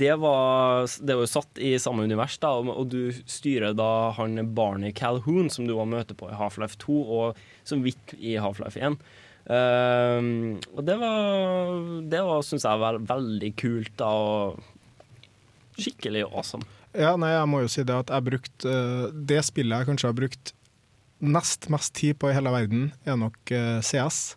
[0.01, 4.11] det, var, det var jo satt i samme univers, da, og, og du styrer da
[4.17, 7.37] han Barney Calhoun, som du var møte på i Half-Life 2, og
[7.69, 8.97] som gikk i Half-Life 1.
[9.49, 10.19] Eh,
[10.75, 11.79] og det var,
[12.13, 16.69] det var syns jeg, var veldig kult, da, og skikkelig awesome.
[16.97, 20.09] Ja, nei, jeg må jo si det at jeg brukte eh, Det spillet jeg kanskje
[20.09, 20.55] har brukt
[21.21, 24.37] nest mest tid på i hele verden, er nok eh, CS.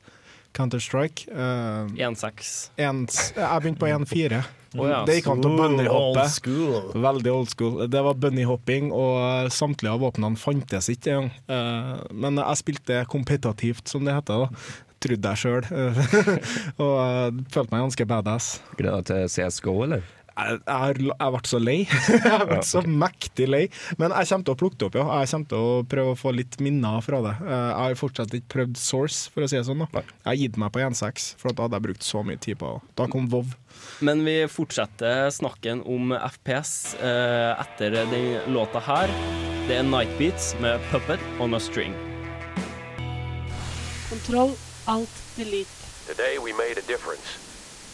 [0.52, 1.30] Counter-Strike.
[1.32, 2.72] Uh, 1.6.
[2.76, 4.42] jeg begynte på 1.4.
[4.76, 6.26] Oh, ja, det gikk an til å bunnyhoppe.
[7.06, 7.78] Veldig old school.
[7.92, 11.30] Det var bunnyhopping, og samtlige av våpnene fantes ikke engang.
[11.48, 14.44] Uh, men jeg spilte kompetativt, som det heter.
[14.44, 15.68] da trodde jeg sjøl.
[16.86, 18.50] og uh, følte meg ganske badass.
[18.80, 20.10] Gleder deg til CSGO, eller?
[20.32, 21.76] Jeg, jeg, har- jeg ble så lei.
[22.08, 23.64] jeg har vært så mektig lei.
[24.00, 25.06] Men jeg kommer til å plukke det opp, ja.
[25.20, 27.34] Jeg kommer til å prøve å få litt minner fra det.
[27.44, 29.84] Eh, Jeg har fortsatt ikke prøvd Source, for å si det sånn.
[29.92, 32.58] da Jeg har gitt meg på 1.6, for da hadde jeg brukt så mye tid
[32.64, 33.52] på Da kom Vov.
[34.08, 39.12] Men vi fortsetter snakken om FPS eh, etter den låta her.
[39.68, 41.94] Det er Nightbeats med 'Puppet on a String'.
[44.10, 44.56] Kontroll,
[44.86, 45.70] alt, delete.
[46.08, 47.38] Today we made a difference.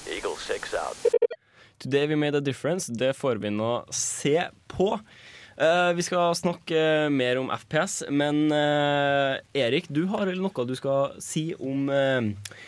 [0.09, 0.97] Eagle 6 out.
[1.79, 2.91] Today we made a difference.
[2.91, 4.99] Det får vi nå se på.
[5.61, 10.75] Uh, vi skal snakke mer om FPS, men uh, Erik, du har vel noe du
[10.77, 12.21] skal si om uh,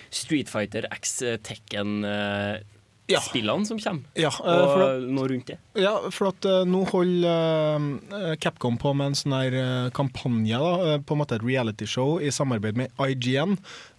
[0.10, 4.02] Street Fighter X Tekken-spillene som kommer?
[4.18, 5.60] Ja, eh, og at- noe rundt det?
[5.78, 7.78] Ja, for at eh, nå holder
[8.18, 11.46] eh, Capcom på med en sånn her eh, kampanje, da, eh, på en måte et
[11.46, 13.54] realityshow i samarbeid med IGN.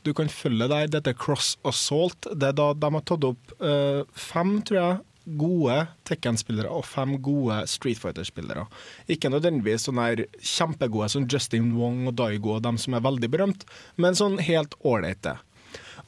[0.05, 0.89] Du kan følge der.
[0.91, 2.29] Dette er Cross Assault.
[2.33, 4.99] Det er da de har tatt opp uh, fem, tror jeg,
[5.41, 5.77] gode
[6.09, 8.65] Tekken-spillere og fem gode Street Fighter-spillere.
[9.13, 13.67] Ikke nødvendigvis sånne kjempegode som Justin Wong og Daigo og dem som er veldig berømt,
[14.01, 15.37] men sånn helt ålreite.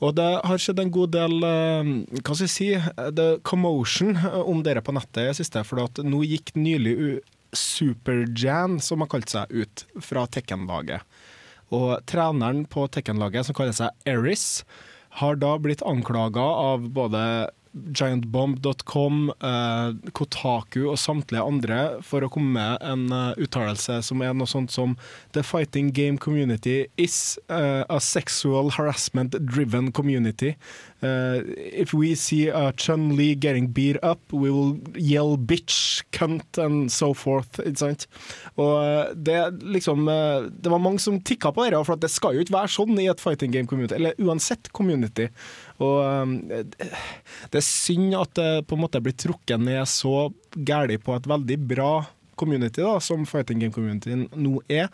[0.03, 4.17] Og det har skjedd en god del eh, hva skal jeg si, the det commotion
[4.17, 5.63] eh, om dere på nettet i det siste.
[5.69, 7.21] For at nå gikk nylig
[7.53, 11.05] Superjan, som har kalt seg, ut fra Tekken-laget.
[11.73, 14.63] Og treneren på Tekken-laget, som kaller seg Eris,
[15.21, 17.23] har da blitt anklaga av både
[17.73, 24.35] giantbomb.com, eh, Kotaku og samtlige andre for å komme med en uh, uttalelse som er
[24.37, 24.97] noe sånt som
[25.33, 30.57] The fighting game community is uh, a sexual harassment driven community.
[31.03, 36.93] Uh, if we see a Chun-Li getting beat up, we will yell bitch, cunt and
[36.93, 37.59] so forth.
[38.57, 40.07] Og det liksom
[40.63, 43.01] Det var mange som tikka på det, for at det skal jo ikke være sånn
[43.01, 45.29] i et fighting game community, eller uansett community.
[45.83, 46.65] Og eh,
[47.53, 51.31] det er synd at det på en måte blir trukket ned så gæli på et
[51.31, 51.95] veldig bra
[52.43, 54.89] community da, som fighting game communityen nå er.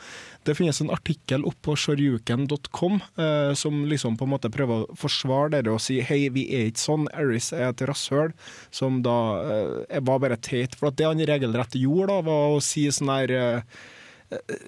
[0.46, 4.98] Det finnes en artikkel oppe på shoryuken.com eh, som liksom på en måte prøver å
[4.98, 8.34] forsvare dere og si hei, vi er ikke sånn, Eris er et rasshøl,
[8.74, 10.76] som da eh, var bare teit.
[10.78, 13.78] For at det han regelrett gjorde, da, var å si sånn her eh,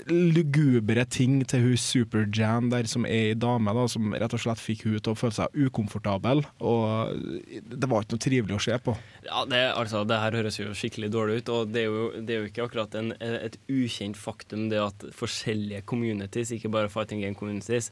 [0.09, 4.62] lugubre ting til hun Superjan der som er ei dame, da, som rett og slett
[4.62, 6.40] fikk hun til å føle seg ukomfortabel.
[6.64, 7.20] Og
[7.61, 8.94] det var ikke noe trivelig å se på.
[9.27, 12.37] Ja, det, altså, det her høres jo skikkelig dårlig ut, og det er jo, det
[12.37, 17.20] er jo ikke akkurat en, et ukjent faktum det at forskjellige communities, ikke bare fighting
[17.25, 17.90] game communities,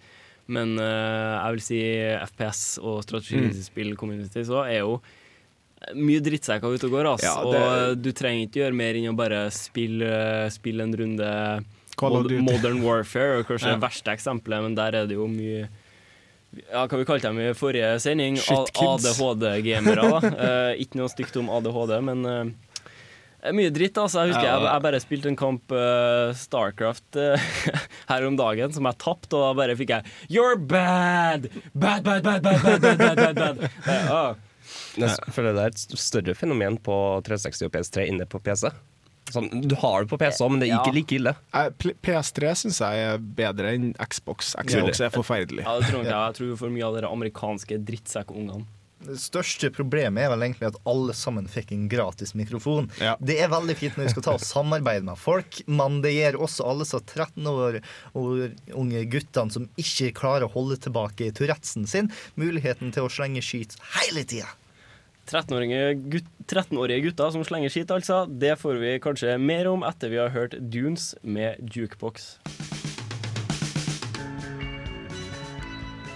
[0.49, 1.81] men uh, jeg vil si
[2.25, 5.01] FPS og strategispill-communities òg, er jo
[5.95, 7.07] mye drittsekker ute og går.
[7.15, 7.23] ass.
[7.23, 11.65] Ja, det- Og du trenger ikke gjøre mer enn å bare spille, spille en runde
[12.01, 13.75] Mod- Modern Warfare, og kanskje Ja.
[13.77, 15.69] det verste eksempelet, men der er det jo mye
[16.73, 18.39] ja, hva vi kalte dem i forrige sending?
[18.39, 20.01] ADHD-gamere.
[20.01, 20.31] da.
[20.49, 23.99] Eh, ikke noe stygt om ADHD, men uh, mye dritt.
[24.01, 24.25] altså.
[24.25, 27.37] Jeg husker jeg, jeg bare spilte en kamp uh, Starcraft uh,
[28.11, 31.51] her om dagen som jeg tapte, og da bare fikk jeg You're bad!
[31.75, 33.71] Bad, bad, bad, bad, bad, bad, bad, bad, bad.
[34.09, 34.35] Uh.
[35.07, 38.71] Jeg føler det er et større fenomen på 360 og PS3 inne på PC.
[39.29, 40.97] Sånn, du har det på PC òg, men det er ikke Ja.
[40.97, 41.35] like ille.
[41.53, 41.69] Eh,
[42.01, 44.55] PS3 syns jeg er bedre enn Xbox.
[44.65, 45.65] Xbox er forferdelig.
[45.69, 48.65] Ja, det tror jeg, jeg tror for mye av de amerikanske drittsekkungene.
[48.99, 52.89] Det største problemet er vel egentlig at alle sammen fikk en gratis mikrofon.
[53.23, 56.33] Det er veldig fint når vi skal ta og samarbeide med folk, men det gir
[56.41, 57.79] også alle så 13 år
[58.19, 63.39] og unge guttene som ikke klarer å holde tilbake Tourettesen sin, muligheten til å slenge
[63.45, 64.49] skyt hele tida.
[65.29, 68.23] 13-årige gut 13-årige gutter som slenger skitt, altså.
[68.25, 72.39] Det får vi kanskje mer om etter vi har hørt Dunes med Jukebox.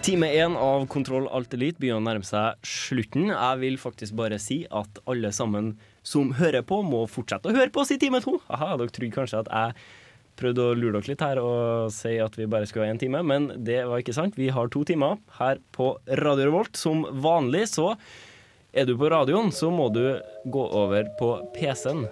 [0.03, 3.29] Time én av Kontroll Alt Elite begynner å nærme seg slutten.
[3.31, 7.70] Jeg vil faktisk bare si at alle sammen som hører på, må fortsette å høre
[7.70, 8.38] på oss i time to.
[8.51, 9.77] Aha, dere trodde kanskje at jeg
[10.40, 13.20] prøvde å lure dere litt her og si at vi bare skulle ha én time,
[13.22, 14.35] men det var ikke sant.
[14.40, 15.92] Vi har to timer her på
[16.25, 16.75] Radio Revolt.
[16.81, 17.92] Som vanlig så
[18.73, 20.03] er du på radioen, så må du
[20.53, 22.07] gå over på PC-en.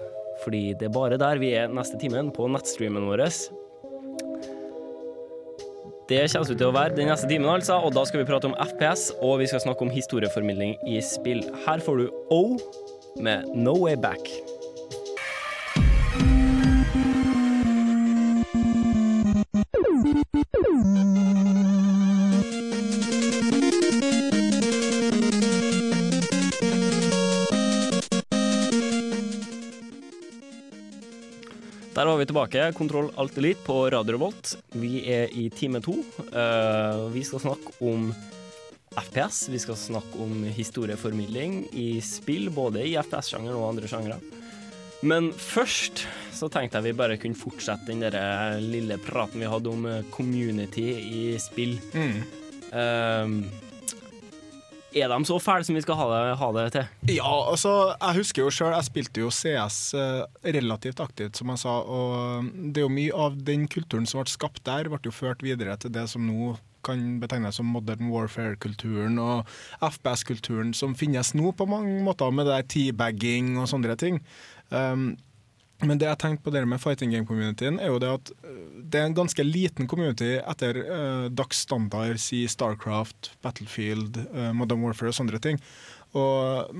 [0.44, 3.24] Fordi det er bare der vi er neste timen, på nettstreamen vår.
[6.10, 7.80] Det kommer vi til å være den neste timen, altså.
[7.84, 11.44] Og da skal vi prate om FPS, og vi skal snakke om historieformidling i spill.
[11.66, 12.42] Her får du O
[13.20, 14.32] med No Way Back.
[32.00, 32.72] Der var vi tilbake.
[32.72, 34.54] Kontroll Alt Elite på Radio Revolt.
[34.72, 35.98] Vi er i time to.
[36.32, 38.06] Eh, vi skal snakke om
[38.96, 39.42] FPS.
[39.52, 44.16] Vi skal snakke om historieformidling i spill, både i FPS-sjangeren og andre sjangere.
[45.04, 49.52] Men først så tenkte jeg vi bare kunne fortsette den der eh, lille praten vi
[49.52, 51.76] hadde om eh, community i spill.
[52.72, 53.42] Um,
[54.94, 56.88] er de så fæle som vi skal ha det, ha det til?
[57.16, 60.24] Ja, altså, jeg husker jo sjøl, jeg spilte jo CS eh,
[60.56, 61.76] relativt aktivt, som jeg sa.
[61.84, 65.44] Og det er jo mye av den kulturen som ble skapt der, ble jo ført
[65.46, 69.48] videre til det som nå kan betegnes som modern warfare-kulturen og
[69.84, 74.22] FPS-kulturen som finnes nå på mange måter, med det der teabagging og sånne ting.
[74.72, 75.12] Um,
[75.86, 78.58] men det jeg tenkte på det med fighting game-communityen, er jo det at øh,
[78.90, 84.82] det er en ganske liten community etter uh, dags standard, si Starcraft, Battlefield, uh, Modern
[84.84, 85.60] Warfare og sånne ting.
[86.18, 86.74] Og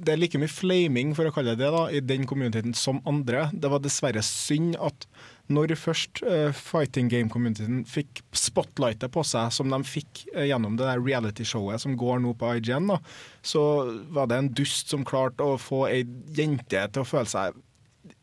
[0.00, 3.50] det er like mye flaming, for å kalle det, da, i den communityen som andre.
[3.52, 5.06] Det var dessverre synd at
[5.52, 10.88] når først uh, fighting game-communityen fikk spotlightet på seg, som de fikk uh, gjennom det
[10.88, 13.02] der reality-showet som går nå på IGN, da,
[13.44, 13.66] så
[14.14, 17.60] var det en dust som klarte å få ei jente til å føle seg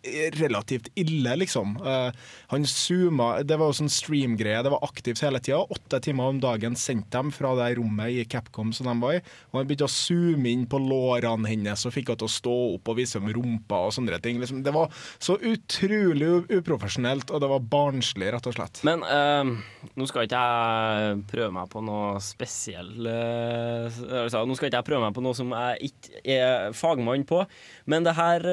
[0.03, 1.75] relativt ille, liksom.
[1.83, 2.11] Uh,
[2.47, 5.59] han zooma Det var jo sånn stream-greie, det var aktivt hele tida.
[5.59, 9.21] Åtte timer om dagen sendte dem fra det rommet i Capcom som de var i.
[9.51, 12.55] Og han begynte å zoome inn på lårene hennes og fikk henne til å stå
[12.75, 14.39] opp og vise dem rumpa og sånne ting.
[14.39, 18.83] Liksom, det var så utrolig uprofesjonelt, og det var barnslig, rett og slett.
[18.87, 24.69] Men uh, nå skal ikke jeg prøve meg på noe spesiell uh, altså, Nå skal
[24.69, 27.43] ikke jeg prøve meg på noe som jeg ikke er fagmann på,
[27.89, 28.43] men det her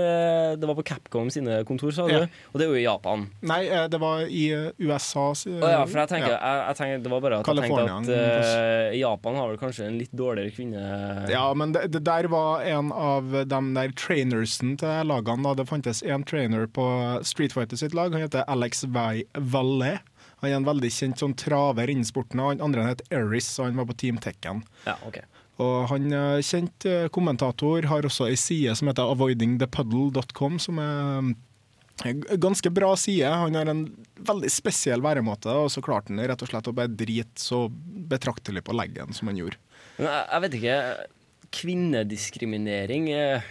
[0.56, 2.16] Det var på Capcom sine kontor, sa du?
[2.52, 3.26] Og det er jo i Japan.
[3.46, 5.28] Nei, eh, det var i eh, USA.
[5.30, 8.10] Oh, ja, for jeg tenker, jeg, jeg tenker Det var bare at jeg tenkte at
[8.16, 10.82] eh, Japan har vel kanskje en litt dårligere kvinne...
[11.32, 15.44] Ja, men det, det der var en av de der trainersen til lagene.
[15.46, 15.54] Da.
[15.60, 16.86] Det fantes en trainer på
[17.26, 18.14] Street Fighter sitt lag.
[18.14, 19.96] Han heter Alex Valle.
[20.42, 22.42] Han er en veldig kjent sånn traver innen sporten.
[22.42, 24.62] Han andre het Eris, og han var på Team Tekken.
[24.84, 25.22] Ja, ok.
[25.62, 31.30] Og han er kjent eh, kommentator, har også ei side som heter avoidingthepuddle.com, som er
[32.04, 33.28] en ganske bra side.
[33.28, 33.86] Han har en
[34.28, 37.66] veldig spesiell væremåte, og så klarte han rett og slett å bare drite så
[38.10, 39.60] betraktelig på leggen som han gjorde.
[39.96, 40.80] Jeg, vet ikke
[41.56, 43.48] Kvinnediskriminering eh,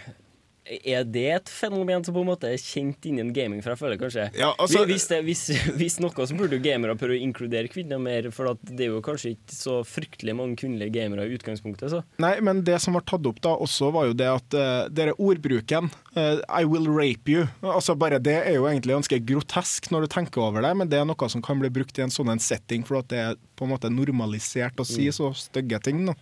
[0.66, 3.60] Er det et fenomen som på en måte er kjent innen gaming?
[3.62, 5.42] For jeg føler kanskje Ja, altså- hvis, det, hvis,
[5.78, 9.02] hvis noe, så burde jo gamere prøve å inkludere kvinner mer, for det er jo
[9.06, 11.90] kanskje ikke så fryktelig mange kvinnelige gamere i utgangspunktet.
[11.94, 12.00] Så.
[12.18, 15.14] Nei, men det som var tatt opp da også, var jo det at uh, dere
[15.22, 17.46] ordbruken uh, I will rape you.
[17.62, 20.98] Altså bare Det er jo egentlig ganske grotesk når du tenker over det, men det
[20.98, 23.64] er noe som kan bli brukt i en sånn setting, for at det er på
[23.64, 25.12] en måte normalisert å si Mm.
[25.14, 26.02] så stygge ting.
[26.10, 26.14] Da.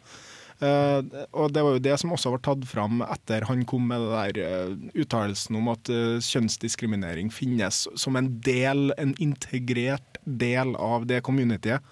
[0.62, 1.00] Eh,
[1.34, 4.12] og det var jo det som også var tatt fram etter han kom med det
[4.14, 11.08] der eh, uttalelsen om at eh, kjønnsdiskriminering finnes som en del, en integrert del av
[11.10, 11.82] det communityet.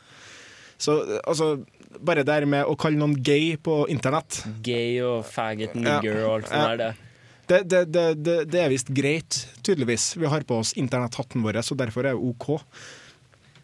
[0.82, 1.56] Så altså,
[2.02, 6.50] bare det med å kalle noen gay på internett Gay og faggot, nigger og alt
[6.50, 6.76] sånt Ja.
[6.76, 6.78] der.
[6.86, 7.08] Det.
[7.52, 10.12] det, det, det, det, det er visst greit, tydeligvis.
[10.16, 12.62] Vi har på oss internetthatten vår, så derfor er det OK.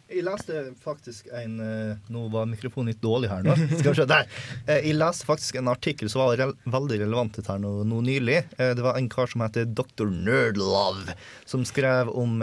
[0.09, 3.53] Jeg leste faktisk en eh, Nå var mikrofonen litt dårlig her nå.
[3.79, 4.27] Skal vi se, der.
[4.65, 8.39] Eh, Jeg leste faktisk en artikkel som var veldig relevant til her nå, nå nylig.
[8.57, 10.09] Eh, Det var en kar som heter Dr.
[10.09, 11.13] Nerdlove,
[11.45, 12.39] som skrev om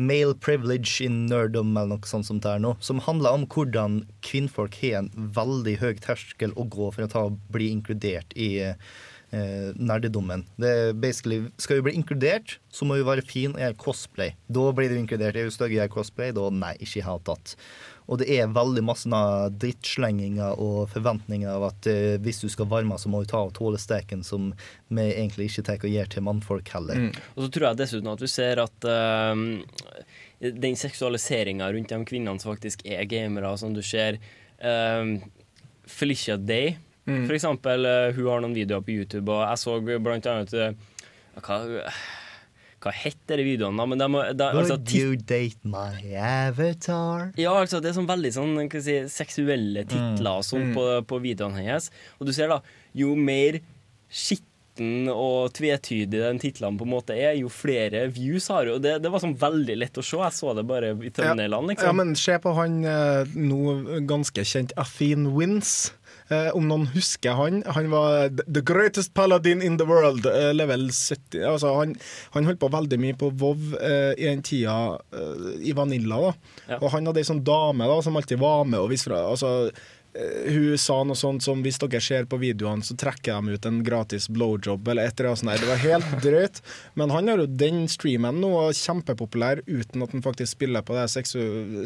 [0.00, 2.74] male privilege in nerdom, eller noe sånt som det er nå.
[2.80, 7.24] Som handler om hvordan kvinnfolk har en veldig høy terskel å gå for å ta,
[7.52, 8.78] bli inkludert i eh,
[9.30, 10.42] nerdedommen.
[10.58, 14.34] Det basically, skal du bli inkludert, så må du være fin og gjøre cosplay.
[14.50, 15.38] Da blir du inkludert.
[15.38, 17.54] Er du stygg og gjør cosplay, da nei, ikke i hele tatt.
[18.10, 19.22] Og det er veldig masse
[19.62, 23.54] drittslenginger og forventninger av at eh, hvis du skal varme, så må du ta og
[23.54, 24.50] tåle steken, som
[24.90, 27.06] vi egentlig ikke tar og gjør til mannfolk heller.
[27.36, 29.44] Og så tror jeg dessuten at du ser at uh,
[30.66, 34.18] den seksualiseringa rundt de kvinnene som faktisk er gamere, som du ser
[34.58, 35.14] uh,
[35.86, 37.26] Felicia Day, Mm.
[37.26, 40.72] for eksempel, eh, hun har noen videoer på YouTube, og jeg så blant annet eh,
[41.40, 41.58] hva,
[42.80, 43.86] hva heter de videoene, da?
[43.90, 44.08] Men de,
[44.40, 47.30] de, altså, Would you date my avatar?
[47.40, 50.46] ja, altså det er sånn veldig sånn, hva si, seksuelle titler mm.
[50.48, 50.76] sånn Mm.
[50.78, 51.90] på, på videoene hennes.
[52.18, 52.60] Og du ser da,
[52.96, 53.60] jo mer
[54.10, 54.46] skitten
[55.12, 58.78] og tvetydig den titlene på en måte er, jo flere views har du.
[58.80, 60.16] Det, det var sånn veldig lett å se.
[60.16, 64.40] Jeg så det bare i thumbnailene, Ja, ja, men se på han eh, nå ganske
[64.46, 65.90] kjent Athene Wins.
[66.30, 67.62] Eh, om noen husker han.
[67.74, 71.42] Han var the greatest paladin in the world, eh, level 70.
[71.42, 71.96] Altså, han,
[72.36, 74.76] han holdt på veldig mye på Vov eh, i den tida
[75.10, 76.20] eh, i Vanilla.
[76.28, 76.78] da.
[76.78, 79.24] Og han hadde ei sånn dame da, som alltid var med og viste fra.
[79.32, 79.72] Altså,
[80.12, 83.78] hun sa noe sånt som hvis dere ser på videoene, så trekker de ut en
[83.86, 85.60] gratis blowjob eller et eller annet sånt.
[85.62, 86.60] Det var helt drøyt.
[86.98, 90.96] Men han har jo den streamen nå og kjempepopulær uten at han faktisk spiller på
[90.98, 91.06] det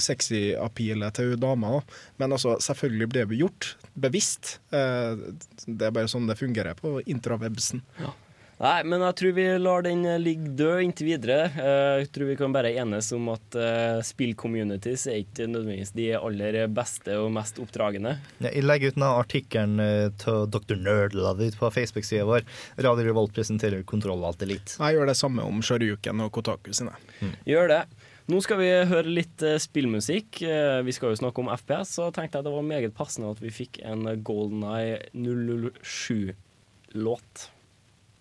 [0.01, 1.83] sexy appealet til hun dama.
[2.17, 4.59] Men altså, selvfølgelig ble det gjort bevisst.
[4.73, 5.21] Eh,
[5.69, 7.85] Det er bare sånn det fungerer på intrawebsen.
[8.65, 11.51] Nei, men jeg tror vi lar den eh, ligge død inntil videre.
[11.53, 16.07] Eh, Jeg tror vi kan bare enes om at uh, spill-communities er ikke nødvendigvis de
[16.17, 18.15] aller beste og mest oppdragende.
[18.41, 20.77] Ja, Jeg legger ut denne artikkelen eh, til Dr.
[20.81, 22.43] Nerdlove på Facebook-sida vår.
[22.81, 24.79] Radio Revolt presenterer Kontroll Alt Elite.
[24.81, 26.95] Jeg gjør det samme om Sharyuken og Kotaku sine.
[27.45, 27.83] Gjør det.
[28.33, 30.41] Nå skal vi høre litt eh, spillmusikk.
[30.41, 33.45] Eh, vi skal jo snakke om FPS, så tenkte jeg det var meget passende at
[33.45, 37.51] vi fikk en Golden Eye 007-låt.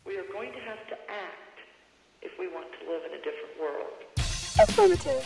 [0.05, 1.59] We are going to have to act
[2.21, 4.03] if we want to live in a different world.
[4.59, 5.23] Affirmative.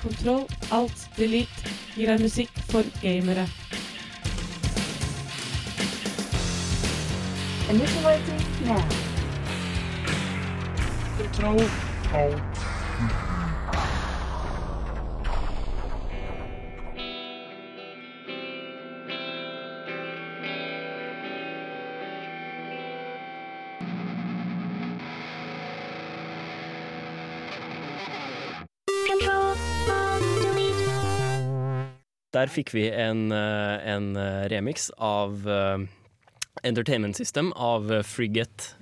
[0.00, 1.48] Kontroll, alt, delete
[1.96, 3.48] gir deg musikk for gamere.
[7.74, 8.86] Initializing now.
[11.18, 11.66] Kontroll,
[12.14, 12.79] alt.
[32.40, 35.82] Der fikk vi en, eh, en eh, remix av eh,
[36.62, 38.76] Entertainment System av Frigate.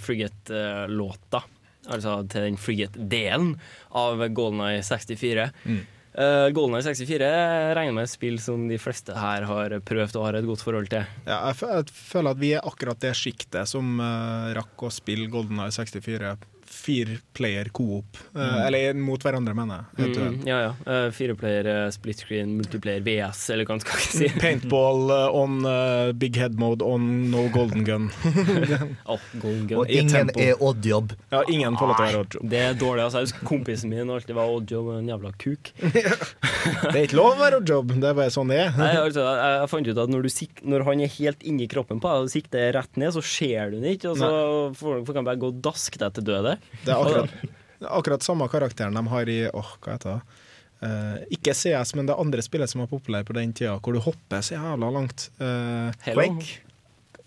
[0.00, 1.42] Frigate-låta.
[1.90, 3.50] altså til den Frigate-delen
[3.92, 5.50] av GoldenEye 64.
[5.68, 5.82] Mm.
[6.14, 7.28] Uh, GoldenEye 64
[7.76, 10.88] regner med et spill som de fleste her har prøvd og har et godt forhold
[10.94, 11.04] til.
[11.28, 15.60] Ja, jeg føler at vi er akkurat det sjiktet som uh, rakk å spille Golden
[15.60, 16.32] Eye 64.
[16.70, 18.16] Fire player coop.
[18.34, 18.60] eh, Mm.
[18.66, 20.10] Eller mot hverandre, mener jeg.
[20.16, 20.70] Mm, ja, ja.
[20.86, 24.28] Uh, Fireplayer, uh, split screen, multiplayer, VS, eller hva man skal si.
[24.42, 28.06] Paintball eh, on uh, big head mode on no golden gun.
[29.10, 29.82] oh, golden gun.
[29.82, 31.12] Og ingen er oddjob.
[31.34, 32.46] Ja, ingen får lov til å være oddjob.
[32.54, 33.04] Det er dårlig.
[33.08, 33.20] altså.
[33.24, 35.72] Jeg husker Kompisen min alltid var oddjob og en jævla kuk.
[35.80, 38.72] Det er ikke lov å være oddjob, det er bare sånn det er.
[38.76, 41.66] Nei, altså, jeg, jeg fant ut at når, du sik når han er helt inni
[41.72, 44.28] kroppen på deg og sikter rett ned, så ser du den ikke, og så
[44.76, 46.56] får får han bare gå og daske deg til døde.
[46.84, 47.30] Det er akkurat,
[48.00, 50.46] akkurat samme karakteren de har i åh, hva heter det?
[50.80, 54.00] Uh, ikke CS, men det andre spillet som var populært på den tida, hvor du
[54.00, 55.26] hopper så jævla langt.
[55.36, 56.54] Uh, Quake?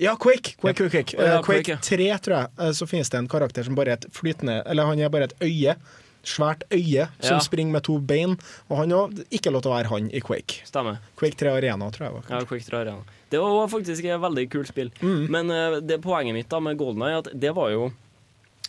[0.01, 0.55] Ja, Quake!
[0.57, 1.17] Quake, Quake, Quake.
[1.19, 4.07] Uh, Quake Quake, 3, tror jeg, så finnes det en karakter som bare er et
[4.11, 5.75] flytende Eller han er bare et øye.
[6.23, 7.39] Svært øye som Ja.
[7.43, 8.37] springer med to bein.
[8.71, 10.63] Og han òg ikke lov til å være han i Quake.
[10.65, 10.97] Stemmer.
[11.19, 12.13] Quake 3 Arena, tror jeg.
[12.13, 13.03] var Ja, Quake 3 Arena.
[13.29, 14.89] Det var faktisk et veldig kult spill.
[15.01, 15.27] Mm.
[15.29, 15.47] Men
[15.85, 17.91] det poenget mitt da med GoldenEye Eye, at det var jo,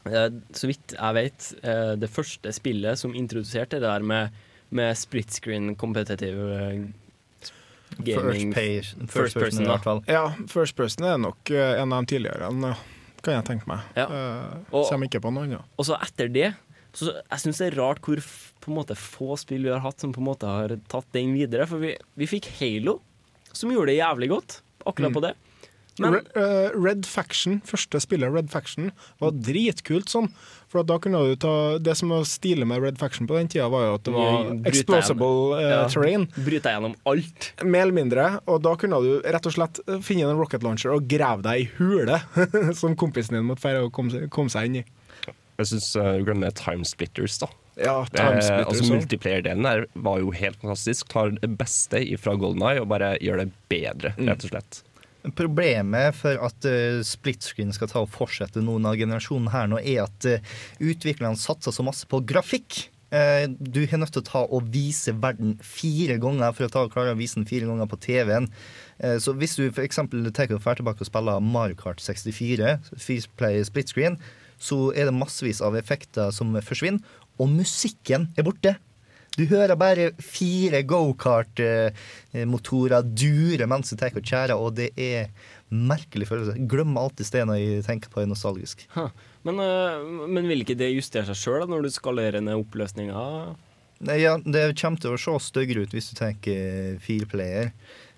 [0.05, 4.31] så vidt jeg vet, eh, det første spillet som introduserte det der med,
[4.71, 6.83] med split screen competitive eh,
[7.99, 8.53] gaming.
[8.53, 10.03] First page- first person i hvert fall.
[10.11, 12.75] Ja, First Person er nok eh, en av de tidligere, ja.
[13.25, 13.81] kan jeg tenke meg.
[13.97, 14.07] Ja.
[14.09, 15.63] Eh, Og- Kommer ikke på noe annet.
[15.79, 16.55] Og så etter det
[16.95, 18.21] så Jeg syns det er rart hvor
[18.63, 21.33] på en måte få spill vi har hatt som på en måte har tatt den
[21.35, 21.67] videre.
[21.67, 23.01] For vi, vi fikk Halo,
[23.53, 25.15] som gjorde det jævlig godt akkurat Mm.
[25.17, 25.33] på det.
[26.03, 28.91] Men Red, eh, Red Faction, første spillet Red Faction,
[29.23, 30.31] var dritkult sånn.
[30.73, 33.69] For da kunne du ta Det som var stilig med Red Faction på den tida,
[33.71, 36.27] var jo at det var explosible Terrain Ja, terrain.
[36.35, 37.53] Bryte gjennom alt.
[37.63, 38.27] Mer eller mindre.
[38.51, 41.69] Og da kunne du rett og slett finne en rocket launcher og grave deg i
[41.79, 42.19] hule,
[42.81, 44.27] som kompisen din måtte feire og komme seg,
[44.57, 44.85] seg inn i.
[45.61, 47.47] Jeg syns uh, glemmer Timesplitters, da.
[47.79, 48.89] Ja, Timesplitters eh, altså.
[48.91, 51.07] Multiplayer-delen der var jo helt fantastisk.
[51.15, 54.27] Tar det beste fra Golden Eye og bare gjør det bedre, Mm.
[54.33, 54.83] rett og slett.
[55.33, 59.79] Problemet for at uh, split screen skal ta og fortsette noen av generasjonen her nå,
[59.81, 62.85] er at uh, utviklerne satser så masse på grafikk.
[63.15, 66.83] Eh, du er nødt til å ta og vise verden fire ganger for å ta
[66.87, 68.49] og klare å vise den fire ganger på TV-en.
[68.99, 70.01] Eh, så hvis du f.eks.
[70.01, 72.79] tar og drar tilbake og spiller Mario Kart 64,
[73.39, 74.19] Play split screen,
[74.59, 77.03] så er det massevis av effekter som forsvinner,
[77.39, 78.77] og musikken er borte.
[79.35, 85.27] Du hører bare fire gokart-motorer dure mens du tar og og det er
[85.75, 86.55] merkelig følelse.
[86.71, 88.87] Glemmer alltid stedet når jeg tenker på det nostalgisk.
[89.45, 93.15] Men, øh, men vil ikke det justere seg sjøl når du skalerer ned oppløsninga?
[94.05, 97.71] Ja, det kommer til å se styggere ut hvis du tenker fireplayer.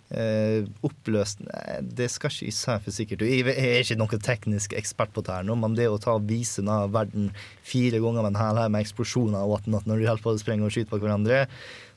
[0.07, 3.25] Eh, oppløst Nei, det skal ikke jeg for sikkert.
[3.27, 6.31] Jeg er ikke noen teknisk ekspert på det her nå, men det å ta visen
[6.37, 7.33] vise denne verden
[7.67, 10.39] fire ganger med en hæl her med eksplosjoner og at når du holder på å
[10.39, 11.47] sprenge og skyte på hverandre,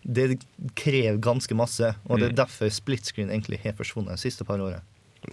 [0.01, 0.39] det
[0.79, 1.91] krever ganske masse.
[2.09, 2.39] Og det er Mm.
[2.41, 4.81] derfor split screen egentlig har forsvunnet de siste par årene.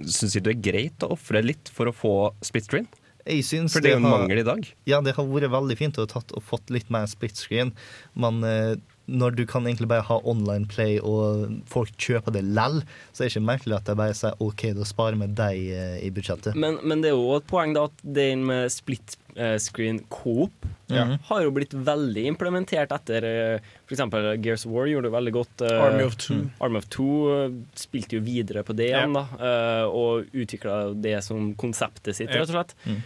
[0.05, 2.89] Syns du det er greit å ofre litt for å få split screen?
[3.27, 4.66] Jeg For det er jo en mangel i dag.
[4.87, 7.72] Ja, det har vært veldig fint å ha tatt og fått litt mer split screen,
[8.14, 8.77] men eh,
[9.07, 12.81] når du kan egentlig bare ha online play og folk kjøper det lell,
[13.13, 15.99] så er det ikke merkelig at de bare sier OK, da sparer vi deg eh,
[16.07, 16.57] i budsjettet.
[16.59, 20.67] Men, men det er jo et poeng da at den med split eh, screen coop
[20.87, 21.05] Ja.
[21.27, 23.87] har jo blitt veldig implementert etter f.eks.
[23.89, 25.65] for eksempel Gears of War gjorde det veldig godt.
[25.67, 26.37] eh, Army of Two.
[26.63, 31.17] Army of Two eh, spilte jo videre på det igjen, da, eh, og utvikla det
[31.27, 32.77] som konseptet sitt, rett og slett.
[32.87, 33.01] Mm.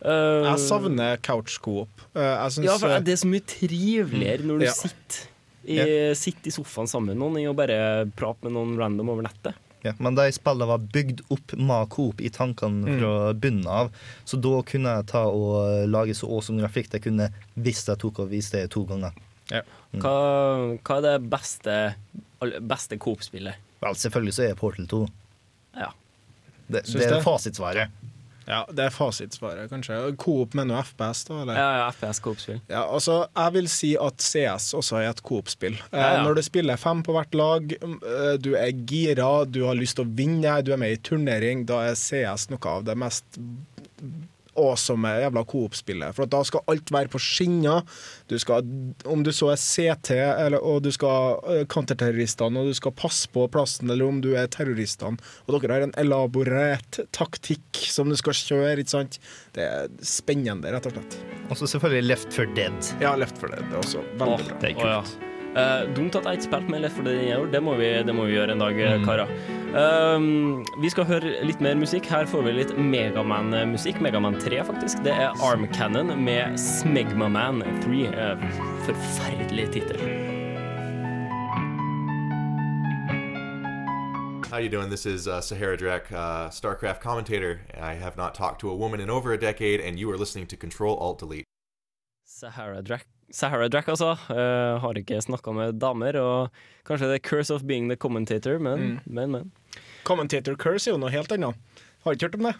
[0.00, 1.88] Eh, Jeg savner couch coop.
[2.16, 4.72] Uh, ja, for det er så mye triveligere når du Ja.
[4.72, 5.26] sitter,
[5.68, 9.22] i, sitter i sofaen sammen med noen enn å bare prate med noen random over
[9.28, 9.54] nettet.
[9.84, 12.98] Ja, men de spillene var bygd opp med Coop i tankene Mm.
[13.00, 13.90] fra bunnen av.
[14.26, 18.18] Så da kunne jeg ta og lage så awesome grafikk jeg kunne hvis jeg tok
[18.20, 19.12] og viste det to ganger.
[19.50, 20.00] Mm.
[20.00, 21.94] Hva, hva er det beste,
[22.60, 23.54] beste Coop-spillet?
[23.80, 25.08] Vel, selvfølgelig så er Portal 2.
[25.76, 25.88] Ja.
[26.68, 27.88] Det, det er fasitsvaret.
[28.50, 29.96] Ja, det er fasitsvaret, kanskje.
[30.18, 31.36] Coop med noe FPS, da?
[31.44, 31.58] Eller?
[31.60, 32.58] Ja, ja, FPS Coop-spill.
[32.72, 35.76] Ja, altså, jeg vil si at CS også er et Coop-spill.
[35.92, 36.22] Eh, Ja, ja.
[36.26, 39.96] Når du spiller fem på hvert lag, mm, eh, du er gira, du har lyst
[40.00, 43.38] til å vinne, du er med i turnering, da er CS noe av det mest
[44.58, 46.14] awesome jævla Coop-spillet.
[46.16, 47.84] For at da skal alt være på skinner.
[48.30, 48.66] Du skal,
[49.10, 53.30] om du så er CT, eller, og du skal uh, counterterroristene, og du skal passe
[53.34, 58.16] på plassen, eller om du er terroristene, og dere har en elaborert taktikk som du
[58.18, 59.18] skal kjøre, ikke sant.
[59.56, 61.18] Det er spennende, rett og slett.
[61.50, 62.92] Og så selvfølgelig Left for Dead.
[63.02, 64.60] Ja, Left for Dead er også veldig Åh, bra.
[64.62, 64.94] det er kult.
[65.20, 65.29] ja.
[65.56, 67.48] Eh, dumt at jeg ikke spilte med Left 4 Dead.
[67.52, 69.04] Det må vi, det må vi gjøre en dag, Mm.
[69.04, 69.26] karer.
[69.70, 72.06] Um, vi skal høre litt mer musikk.
[72.06, 74.00] Her får vi litt Megaman-musikk.
[74.00, 75.02] Megaman 3, faktisk.
[75.04, 78.08] Det er Arm Cannon med Smegmaman 3.
[78.08, 78.36] Uh,
[78.86, 79.98] forferdelig tittel.
[84.50, 84.90] How you doing?
[84.90, 87.60] This is uh, Sahara Drek, uh, StarCraft commentator.
[87.80, 90.46] I have not talked to a woman in over a decade, and you are listening
[90.48, 91.44] to Control Alt Delete.
[92.40, 94.14] Sahara Drack, Sahara Drack altså.
[94.30, 98.58] Uh, har ikke snakka med damer, og kanskje det er curse of being the commentator,
[98.58, 99.00] men, Mm.
[99.06, 99.52] men, men.
[100.08, 101.54] Commentator curse er jo noe helt annet.
[102.04, 102.54] Har ikke hørt om det?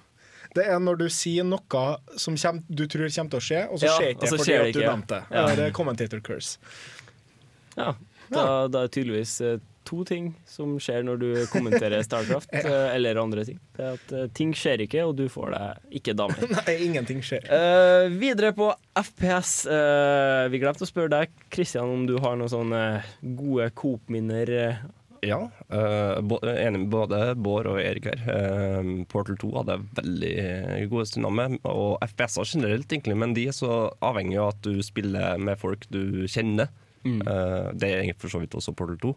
[0.55, 1.83] Det er når du sier noe
[2.19, 4.51] som kjem, du tror kommer til å skje, og så Ja, skjer ikke det fordi
[4.51, 5.23] det at du nevnte det.
[5.39, 5.45] Ja.
[5.55, 6.59] Det er commentator curse.
[7.79, 7.93] Ja,
[8.31, 9.59] da, da er tydeligvis eh,
[9.89, 12.93] to ting som skjer når du kommenterer Starcraft, ja.
[12.95, 13.59] eller andre ting.
[13.77, 16.47] Det er at eh, ting skjer ikke, og du får deg ikke damer.
[16.59, 17.49] Nei, ingenting skjer.
[17.49, 18.71] Uh, videre på
[19.01, 19.65] FPS.
[19.71, 22.85] Uh, vi glemte å spørre deg, Kristian, om du har noen sånne
[23.41, 24.57] gode Coop-minner.
[24.61, 24.89] eh.
[25.21, 28.23] Ja, Uh, enig med både Bård og Erik her.
[28.27, 30.33] Eh, Portal 2 hadde veldig
[30.91, 34.81] gode stunder med, og FPS-er generelt, egentlig, men de er så avhengig av at du
[34.83, 36.73] spiller med folk du kjenner.
[37.05, 37.21] Mm.
[37.23, 39.13] Eh, det er egentlig for så vidt også Portal 2.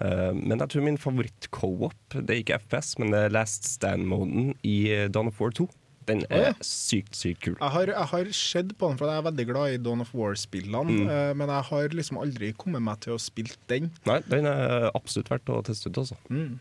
[0.00, 4.52] Eh, men jeg tror min favoritt-co-op Det er ikke FPS, men det er Last Stand-moden
[4.62, 5.68] i Dawn of War 2.
[6.08, 7.56] Den er sykt, sykt kul.
[7.60, 10.14] Jeg har, jeg har sett på den, for jeg er veldig glad i Dawn of
[10.16, 11.10] War-spillene, Mm.
[11.10, 13.90] eh, men jeg har liksom aldri kommet meg til å spille den.
[14.06, 16.16] Nei, den er absolutt verdt å teste ut, altså.
[16.30, 16.58] Mm.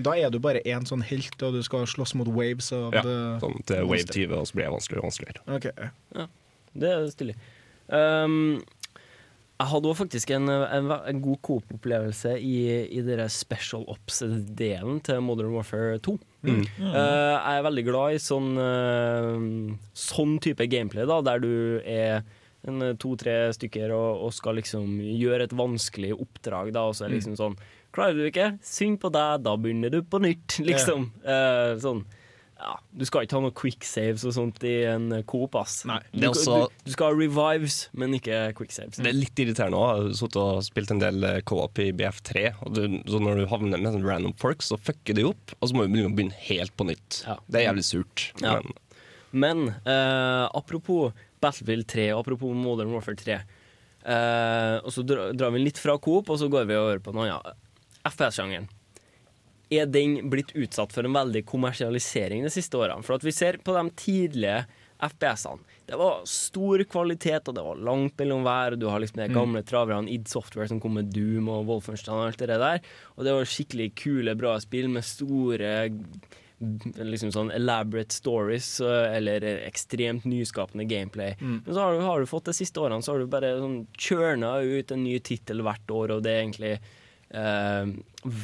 [0.00, 3.02] Da er du bare én sånn helt, og du skal slåss mot waves av Ja,
[3.02, 5.56] det- sånn til Wave 20, og så blir det vanskeligere og vanskeligere.
[5.56, 5.90] Okay.
[6.14, 6.26] Ja,
[6.76, 7.36] det er stilig.
[7.88, 8.62] Um,
[9.56, 12.56] jeg hadde òg faktisk en, en, en god Coop-opplevelse i,
[12.92, 16.16] i dere Special Ops-delen til Modern Warfare 2.
[16.44, 16.64] Mm.
[16.76, 22.20] Uh, jeg er veldig glad i sånn, uh, sånn type gameplay, da, der du er
[22.20, 27.14] uh, to-tre stykker og, og skal liksom gjøre et vanskelig oppdrag, da, og så er
[27.14, 27.58] det liksom sånn
[27.96, 28.50] Klarer du ikke?
[28.60, 31.08] Synd på deg, da begynner du på nytt, liksom.
[31.24, 32.04] Uh, sånn
[32.58, 35.82] ja, Du skal ikke ha noe quick saves og sånt i en Coop, ass.
[35.82, 38.96] Du, Det er også- du, du skal ha revives, men ikke quick saves.
[38.96, 39.90] Det er litt irriterende òg.
[39.96, 42.46] Jeg har sittet og spilt en del coop co-op i BF3.
[42.64, 45.68] Og du, så når du havner med sånn random folk, så fucker de opp, og
[45.68, 47.22] så må du begynne- begynne helt på nytt.
[47.50, 48.32] Det er jævlig surt.
[48.40, 48.60] Ja.
[48.60, 48.72] Men
[49.32, 53.32] Men eh, apropos Battlefield 3, apropos Modern Warfare 3
[54.06, 57.12] eh, Og så dra, drar vi litt fra Coop, og så går vi over på
[57.12, 57.54] noe annet.
[58.06, 58.68] FPS-sjangeren.
[59.70, 63.02] Er den blitt utsatt for en veldig kommersialisering de siste årene?
[63.02, 64.60] For at vi ser på de tidlige
[65.02, 65.60] FPS-ene.
[65.86, 68.72] Det var stor kvalitet, og det var langt mellom hver.
[68.72, 69.34] og Du har liksom de Mm.
[69.34, 72.80] gamle traverne id Software som kom med Doom og Wolfenstein og alt det der.
[73.18, 75.90] Og det var skikkelig kule, bra spill med store
[76.58, 81.34] liksom sånn elaborate stories eh, eller ekstremt nyskapende gameplay.
[81.40, 81.58] Mm.
[81.66, 83.86] Men så har du, har du fått de siste årene så har du bare sånn
[83.98, 86.78] churna ut en ny tittel hvert år, og det er egentlig
[87.30, 87.94] eh,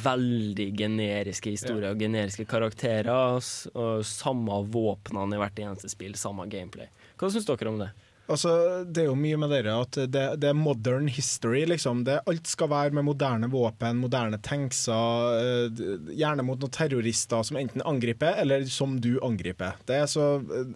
[0.03, 3.11] veldig generiske historier og generiske karakterer.
[3.13, 6.89] Og samme våpnene i hvert eneste spill, samme gameplay.
[7.19, 7.91] Hva syns dere om det?
[8.31, 8.51] Altså,
[8.87, 12.05] det er jo mye med dere at det, det er modern history, liksom.
[12.07, 15.81] Det, alt skal være med moderne våpen, moderne tankser, eh,
[16.15, 19.75] gjerne mot noen terrorister som enten angriper, eller som du angriper.
[19.91, 20.71] Er så eh,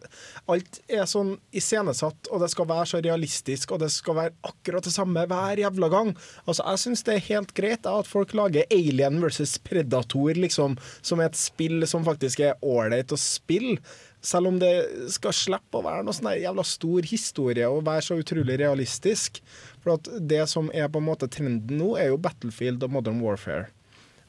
[0.51, 4.87] Alt er sånn iscenesatt, og det skal være så realistisk, og det skal være akkurat
[4.87, 6.13] det samme hver jævla gang.
[6.43, 11.23] Altså, jeg syns det er helt greit at folk lager Alien versus Predator, liksom, som
[11.23, 13.79] er et spill som faktisk er ålreit å spille.
[14.22, 14.72] Selv om det
[15.13, 19.41] skal slippe å være noe sånn jævla stor historie og være så utrolig realistisk.
[19.84, 23.22] For at det som er på en måte trenden nå, er jo Battlefield og Modern
[23.22, 23.68] Warfare.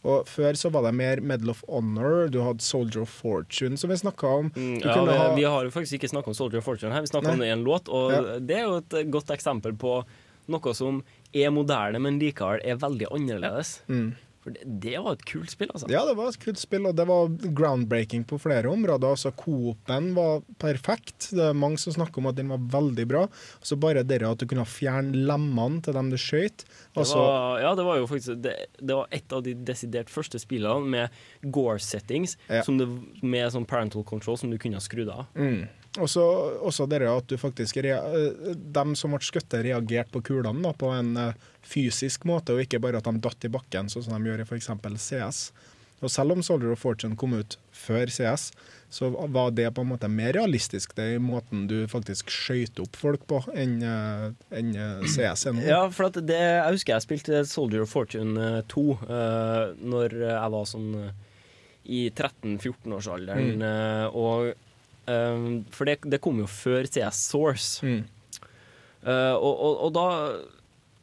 [0.07, 3.91] Og Før så var det mer Medal of Honor, du hadde Soldier of Fortune, som
[3.91, 4.51] vi snakka om.
[4.55, 7.01] Mm, Ja, vi, ha- vi har jo faktisk ikke snakka om Soldier of Fortune her,
[7.03, 7.89] vi snakka om det i en låt.
[7.89, 8.39] Og Ja.
[8.39, 10.05] det er jo et godt eksempel på
[10.49, 11.03] noe som
[11.35, 13.81] er moderne, men likevel er veldig annerledes.
[13.89, 14.15] Mm.
[14.49, 15.89] For det, det var et kult spill, altså.
[15.93, 17.29] Ja, det var et kult spill, og det var
[17.59, 19.13] groundbreaking på flere områder.
[19.13, 21.31] Altså, Coop-en var perfekt.
[21.37, 23.27] Det er mange som snakker om at den var veldig bra.
[23.61, 26.65] Så bare det at du kunne fjerne lemmene til dem du skjøt
[26.97, 27.19] altså,
[27.63, 31.53] ja, det var jo faktisk Det, det var et av de desidert første spillene med
[31.55, 32.63] Gore-settings Ja.
[32.63, 32.89] som det-
[33.23, 35.27] med sånn parental control som du kunne ha skrudd av.
[35.35, 35.69] Mm.
[35.99, 36.25] Og så
[36.65, 40.93] også det at du faktisk eh, De som ble skutt, reagerte på kulene da, på
[40.95, 44.31] en eh, fysisk måte, og ikke bare at de datt i bakken, sånn som de
[44.31, 44.71] gjør i f.eks.
[45.05, 45.43] CS.
[45.99, 48.53] Og selv om Soldier of Fortune kom ut før CS,
[48.91, 52.97] så var det på en måte mer realistisk, det i måten du faktisk skøyt opp
[52.97, 55.65] folk på, enn en eh, CS er nå.
[55.67, 60.17] Ja, for at det, jeg husker jeg spilte Soldier of Fortune eh, 2 uh, når
[60.23, 61.11] jeg var sånn eh,
[61.89, 63.53] i 13-14-årsalderen.
[63.59, 63.63] Mm.
[63.65, 64.68] eh, og
[65.09, 67.87] eh, For det, det kom jo før CS Source.
[67.87, 68.05] Mm.
[68.99, 70.07] Uh, og, og, og da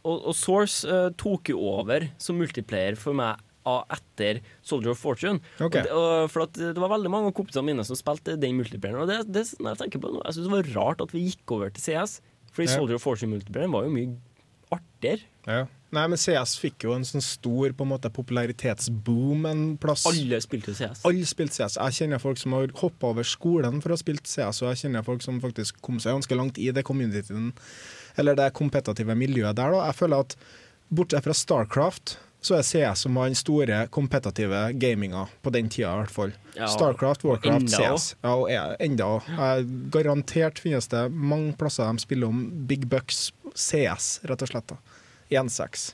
[0.03, 5.39] Og, og Source uh, tok jo over som multiplayer for meg etter Soldier of Fortune.
[5.57, 5.81] Okay.
[5.81, 9.01] Og det, for det var veldig mange av kompisene mine som spilte den multiplayeren.
[9.01, 11.15] Og det, det, når jeg tenker på det nå, jeg synes det var rart at
[11.15, 12.19] vi gikk over til CS.
[12.53, 12.69] Fordi.
[12.71, 14.13] Soldier of Fortune-multiplayeren var jo mye
[14.73, 15.25] artigere.
[15.45, 15.65] Ja.
[15.95, 20.03] Nei, men CS fikk jo en sånn stor på en måte popularitetsboom en plass.
[20.09, 21.05] Alle spilte CS.
[21.07, 21.77] Alle spilte CS.
[21.77, 24.81] Jeg kjenner folk som har hoppa over skolen for å ha spilt CS, og jeg
[24.83, 27.53] kjenner folk som faktisk kom seg ganske langt i det communityen,
[28.19, 29.75] eller det kompetative miljøet der.
[29.77, 29.85] Da.
[29.91, 30.35] Jeg føler at
[30.95, 35.95] bortsett fra Starcraft, så er CS som var den store kompetative gaminga på den tida,
[35.95, 36.33] i hvert fall.
[36.53, 38.11] Ja, Starcraft, Warcraft, enda CS.
[38.21, 39.09] Ja, og er, enda.
[39.93, 44.75] Garantert finnes det mange plasser de spiller om Big Bucks CS, rett og slett.
[44.75, 44.77] da.
[45.41, 45.93] 1-6.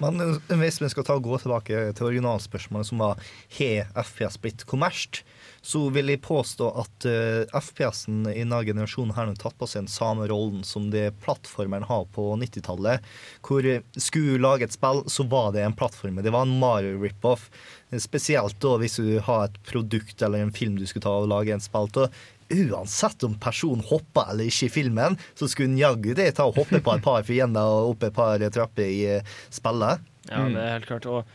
[0.00, 3.20] Men eh, hvis vi skal ta gå tilbake til originalspørsmålet, som var
[3.58, 5.22] har FPS blitt kommersielt,
[5.66, 9.90] så vil jeg påstå at uh, FPS-en i denne generasjonen har tatt på seg den
[9.90, 13.02] samme rollen som det plattformeren har på 90-tallet.
[13.46, 16.20] Hvor eh, skulle du lage et spill, så var det en plattform.
[16.22, 17.48] Det var en Mario rip-off.
[17.90, 21.30] Eh, Spesielt da hvis du har et produkt eller en film du skulle ta og
[21.34, 22.22] lage en spill av.
[22.46, 26.60] Uansett om personen hoppa eller ikke i filmen, så skulle en jaggu det ta og
[26.60, 30.06] hoppe på et par fiender og opp et par trapper i eh, spillet.
[30.30, 31.10] Ja, det er helt klart.
[31.10, 31.26] Og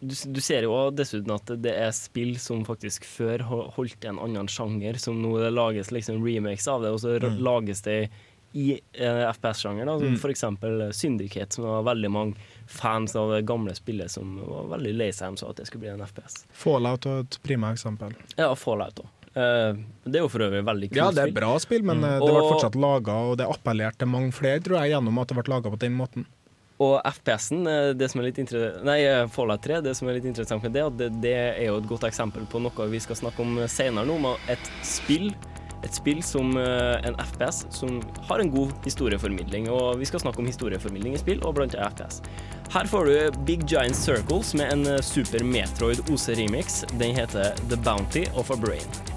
[0.00, 3.42] du, du ser jo dessuten at det er spill som faktisk før
[3.76, 7.38] holdt en annen sjanger, som nå det lages liksom remakes av det, og så Mm.
[7.44, 8.08] lages det
[8.52, 9.86] i eh, FPS-sjanger.
[10.00, 10.16] Mm.
[10.32, 12.34] Eksempel Syndicate, som var veldig mange
[12.66, 15.84] fans av det gamle spillet som var veldig lei seg de sa at det skulle
[15.84, 16.44] bli en FPS.
[16.50, 18.16] Fallout er et prima eksempel.
[18.36, 19.06] Ja, Fallout òg.
[19.30, 21.04] det er jo for øvrig veldig kult spill.
[21.04, 22.04] Ja, det er bra spill, men Mm.
[22.08, 25.28] eh, det ble fortsatt laga, og det appellerte til mange flere, tror jeg, gjennom at
[25.28, 26.26] det ble laga på den måten.
[26.80, 28.40] Og FPS-en, eh, det som er litt
[28.86, 31.66] Nei, eh, Fallout 3, det som er litt interessant med det, at det, det er
[31.68, 35.30] jo et godt eksempel på noe vi skal snakke om senere nå, om et spill
[35.84, 39.70] et spill som eh, en FPS som har en god historieformidling.
[39.72, 42.20] Og vi skal snakke om historieformidling i spill, og blant annet FPS.
[42.70, 46.84] Her får du Big Giant Circles med en eh, Super Metroid OC-remix.
[46.98, 49.09] Den heter The Bounty of a Brain.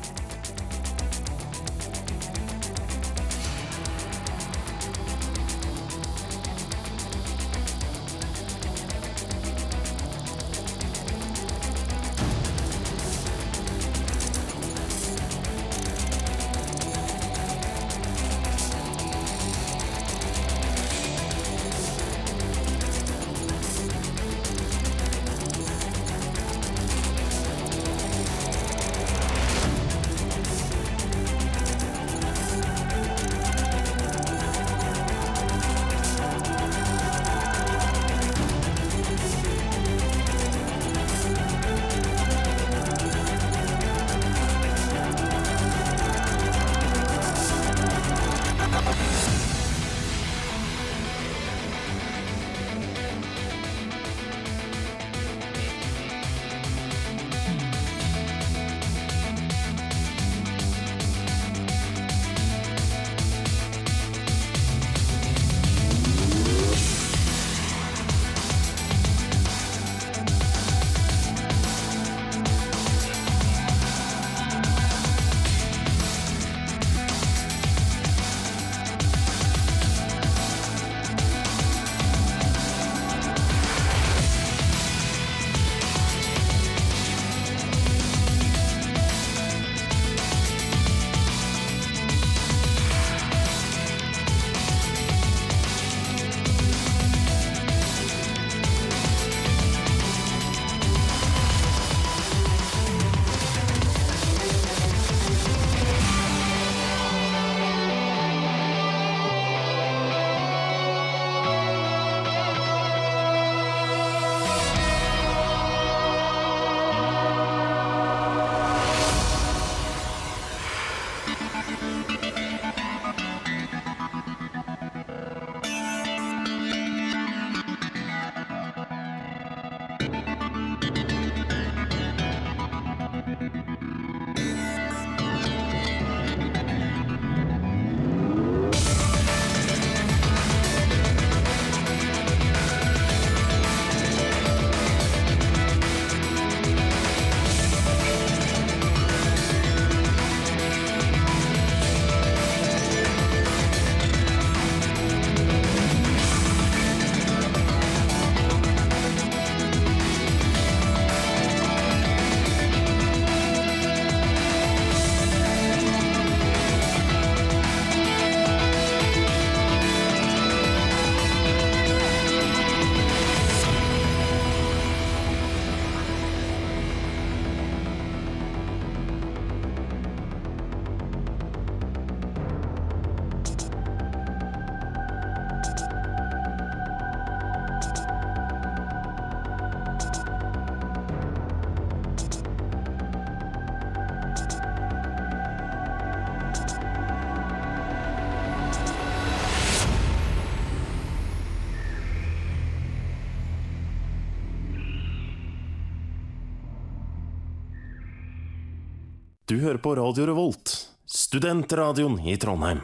[209.53, 210.71] Du hører på Radio Revolt,
[211.05, 212.79] studentradioen i Trondheim.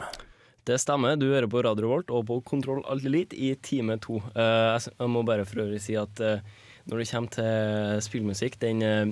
[0.68, 4.20] Det stemmer, du hører på Radio Revolt og på Kontroll Alt Elite i time to.
[4.38, 6.44] Eh, jeg må bare for øvrig si at eh,
[6.86, 9.10] når det kommer til spillmusikk, den uh,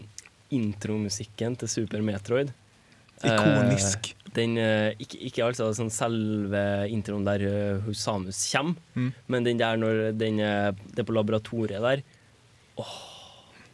[0.54, 4.12] intromusikken til Super Metroid eh, Ikonisk.
[4.38, 6.62] den, eh, ikke, ikke altså sånn selve
[6.94, 9.10] introen der eh, Samus kommer, Mm.
[9.34, 12.06] men den der når den, eh, det er på laboratoriet der.
[12.78, 12.94] Åh,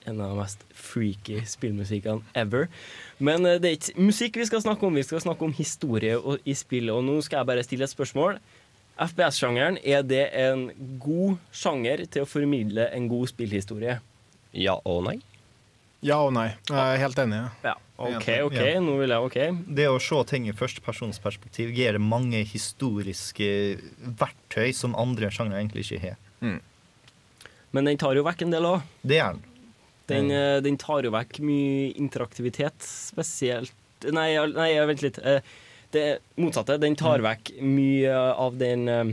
[0.09, 2.71] en av de mest freaky spillmusikkene ever.
[3.19, 6.17] Men eh, det er ikke musikk vi skal snakke om, vi skal snakke om historie
[6.19, 6.95] og, i spillet.
[6.95, 8.41] Og nå skal jeg bare stille et spørsmål.
[8.95, 10.69] FPS-sjangeren, er det en
[11.03, 13.97] god sjanger til å formidle en god spillhistorie?
[14.55, 15.17] Ja og nei.
[16.05, 16.51] Ja og nei.
[16.69, 17.41] Jeg er helt enig.
[17.65, 17.75] Ja.
[17.97, 18.81] OK, OK, Ja.
[18.83, 19.37] nå vil jeg OK.
[19.79, 23.49] Det å se ting i førstepersonsperspektiv gir mange historiske
[24.03, 26.21] verktøy som andre sjangere egentlig ikke har.
[27.75, 28.83] Men den tar jo vekk en del òg.
[29.03, 29.54] Det gjør den.
[30.09, 33.73] Den, eh, den tar jo vekk mye interaktivitet, spesielt
[34.13, 35.19] Nei, nei vent litt.
[35.25, 35.41] Eh,
[35.95, 36.75] Det motsatte.
[36.81, 39.05] Den tar vekk mye av den eh,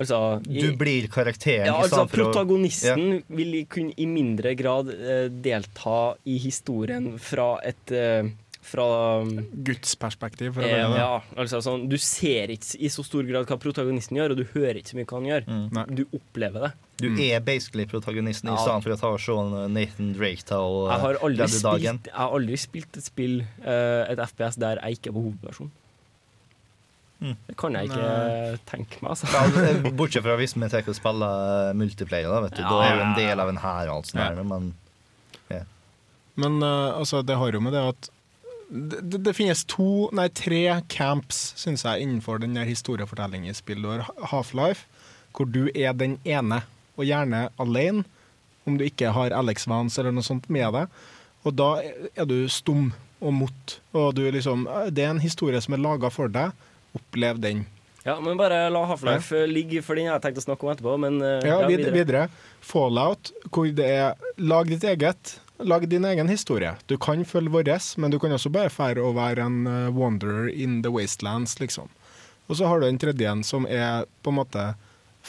[0.00, 6.14] Altså i- Du blir karakteren Ja, altså Protagonisten vil kunne i mindre grad eh, delta
[6.26, 8.24] i historien fra et eh,
[8.60, 8.84] Fra
[9.64, 10.98] Guds perspektiv, for å eh, det.
[11.00, 14.44] Ja, altså sånn Du ser ikke i så stor grad hva protagonisten gjør, og du
[14.52, 15.46] hører ikke så mye hva han gjør.
[15.48, 15.78] Mm.
[15.96, 16.70] Du opplever det.
[17.00, 19.36] Du er basically protagonisten i stedet for å ta og se
[19.72, 22.00] Nathan Drake ta og Jeg har aldri, redde dagen.
[22.02, 25.72] spilt, jeg har aldri spilt et spill, eh, et FPS, der jeg ikke var hovedperson.
[27.20, 27.34] Mm.
[27.48, 28.60] Det kan jeg ikke Nei.
[28.68, 29.28] tenke meg, altså.
[29.32, 32.62] Ja, Bortsett fra hvis vi tar og spiller multiplayer, da, vet du.
[32.64, 34.30] Da er du en del av en hær Altså, Ja.
[34.44, 34.74] men
[36.40, 38.08] Men eh, altså, det har jo med det at
[38.70, 43.82] det, det- finnes to, nei tre camps, syns jeg, innenfor den historiefortellingen i spill.
[43.82, 44.86] Du har Half-Life,
[45.34, 46.62] hvor du er den ene,
[46.96, 48.04] og gjerne alene,
[48.68, 50.88] om du ikke har Alex Vance eller noe sånt med deg.
[51.48, 51.70] Og da
[52.14, 53.76] er du stum og mot.
[53.96, 56.52] Og du liksom Det er en historie som er laga for deg.
[56.94, 57.64] Opplev den.
[58.04, 59.46] Ja, men bare la Half-Life ja.
[59.48, 60.94] ligge, for den har jeg tenkt å snakke om etterpå.
[61.00, 61.92] Men eh, Ja, videre.
[61.92, 62.22] videre.
[62.60, 65.38] Fallout, hvor det er Lag ditt eget.
[65.62, 66.74] Lag din egen historie.
[66.86, 67.68] Du kan følge vår,
[68.00, 71.90] men du kan også bare fære å være en eh, wanderer in the wastelands, liksom.
[72.48, 74.64] Og så har du den tredje en, som er på en måte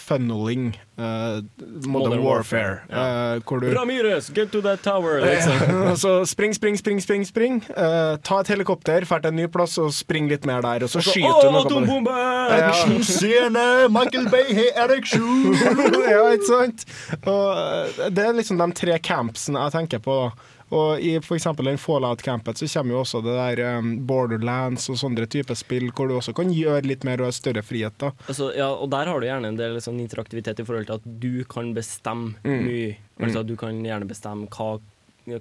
[0.01, 2.81] funneling uh, modern, Modern warfare.
[2.89, 5.21] Warfare, eh, hvor du Ramirez, get to that tower!
[5.21, 5.95] Liksom.
[6.03, 7.63] så spring, spring, spring, spring, spring.
[7.77, 10.85] Eh, ta et helikopter, drar til en ny plass og spring litt mer der.
[10.85, 12.15] Og så skyter du «Å, noe atombombe!
[12.57, 13.67] Actionscene!
[13.93, 15.53] Michael Bay har ereksjon!
[16.13, 16.87] ja, ikke sant?
[17.25, 20.23] Og eh, det er liksom de tre campsene jeg tenker på.
[20.25, 20.57] da.
[20.71, 25.25] Og i eksempel den Fallout-campet så kommer jo også det der um, Borderlands og sånne
[25.27, 27.97] typer spill, hvor du også kan gjøre litt mer og ha større frihet.
[27.99, 28.11] da.
[28.27, 31.09] Altså, ja, og der har du gjerne en del sånn interaktivitet i forhold til at
[31.19, 32.63] du kan bestemme Mm.
[32.65, 32.95] mye.
[33.19, 33.47] Altså, Mm.
[33.47, 34.79] du kan gjerne bestemme hva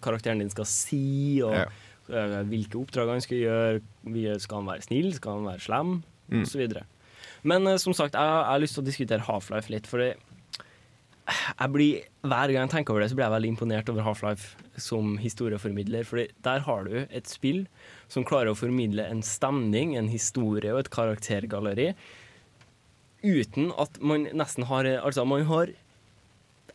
[0.01, 1.65] karakteren din skal si, og Ja.
[2.11, 4.41] eh, hvilke oppdrag han skal gjøre.
[4.41, 6.43] Skal han være snill, skal han være slem, Mm.
[6.43, 6.83] osv.
[7.45, 10.17] Men eh, som sagt, jeg, jeg har lyst til å diskutere Half-Life litt, for det
[11.61, 14.79] jeg blir, hver gang jeg tenker over det, så blir jeg veldig imponert over Half-Life
[14.81, 16.05] som historieformidler.
[16.09, 17.67] For der har du et spill
[18.11, 21.93] som klarer å formidle en stemning, en historie og et karaktergalleri
[23.23, 25.69] uten at man nesten har Altså, man har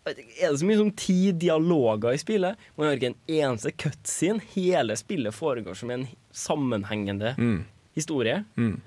[0.05, 0.13] Er
[0.51, 2.59] det så mye som ti dialoger i spillet?
[2.77, 4.43] Man har ikke en eneste cutscene.
[4.53, 7.63] Hele spillet foregår som en sammenhengende Mm.
[7.95, 8.43] historie.
[8.55, 8.81] Mm.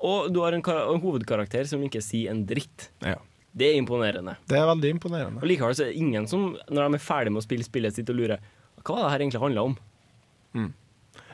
[0.00, 2.88] Og du har en, en hovedkarakter som ikke sier en dritt.
[3.00, 3.14] Ja.
[3.54, 4.36] Det er imponerende.
[4.50, 5.40] Det er veldig imponerende.
[5.42, 7.94] Og likevel så er det ingen som, når de er ferdig med å spille spillet
[7.94, 8.40] sitt, og lurer
[8.84, 9.76] hva var det her egentlig handla om.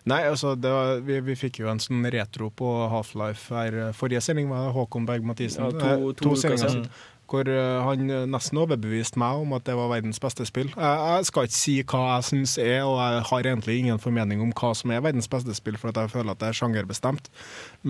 [0.08, 3.74] Nei, altså, det var, vi, vi fikk jo en sånn retro på Half-Life her.
[3.88, 5.66] eh, Forrige sending var Håkon Berg-Mathisen.
[5.66, 6.86] Ja, to- to, to uker sendinger siden.
[7.30, 10.72] Hvor eh, han eh, nesten overbeviste meg om at det var verdens beste spill.
[10.72, 14.40] Jeg, jeg skal ikke si hva jeg syns er, og jeg har egentlig ingen formening
[14.42, 17.28] om hva som er verdens beste spill, for at jeg føler at det er sjangerbestemt.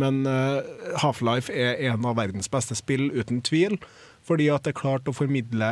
[0.02, 0.60] Men uh,
[1.06, 3.78] Half-Life er en av verdens beste spill, uten tvil.
[4.26, 5.70] Fordi at det er klart å formidle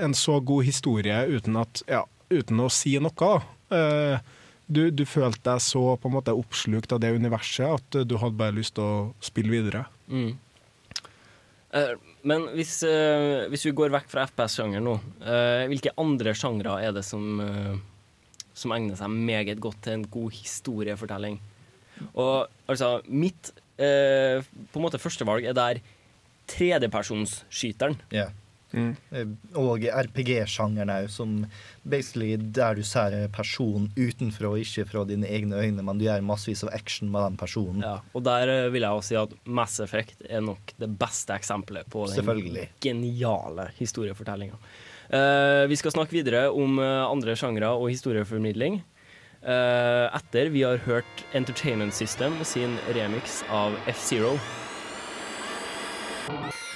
[0.00, 3.32] en så god historie uten, at, ja, uten å si noe.
[3.74, 4.36] Eh,
[4.70, 8.16] du, du følte deg så på en måte oppslukt av det universet at eh, du
[8.20, 9.86] hadde bare lyst til å spille videre.
[10.12, 10.34] Mm.
[11.78, 11.94] Eh,
[12.26, 12.82] men hvis,
[13.48, 14.98] hvis vi går vekk fra FPS-sjangeren nå,
[15.70, 17.40] hvilke andre sjangre er det som,
[18.52, 21.38] som egner seg meget godt til en god historiefortelling?
[22.14, 25.80] Og altså, mitt eh, på en måte førstevalg er der
[26.50, 27.98] tredjepersonsskyteren.
[28.14, 28.28] Ja.
[28.70, 28.92] Mm.
[29.58, 31.32] Og RPG-sjangeren òg, som
[31.82, 36.06] basically der du ser personen person utenfra, og ikke fra dine egne øyne, men du
[36.06, 37.82] gjør massevis av action med den personen.
[37.82, 41.34] Ja, og der eh, vil jeg også si at Mass Effect er nok det beste
[41.34, 44.60] eksempelet på den geniale historiefortellinga.
[45.10, 48.78] Uh, vi skal snakke videre om eh, andre sjangre og historieformidling.
[49.40, 54.36] Uh, etter vi har hørt Entertainment System sin remix av F-Zero.
[56.30, 56.69] you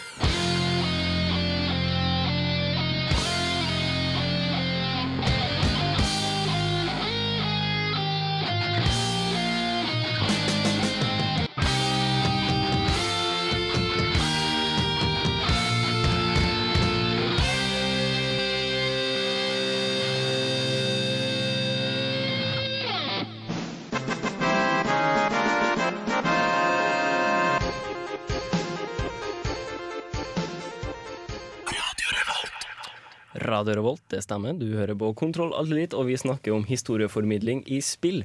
[33.55, 34.57] Radio Revolt, det stemmer.
[34.59, 38.25] Du hører på Kontroll Aldelit, og vi snakker om historieformidling i spill.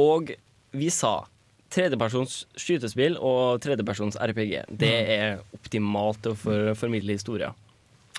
[0.00, 0.32] Og
[0.72, 1.24] vi sa
[1.72, 4.54] tredjepersons skytespill og tredjepersons RPG.
[4.82, 7.54] Det er optimalt for å formidle historier.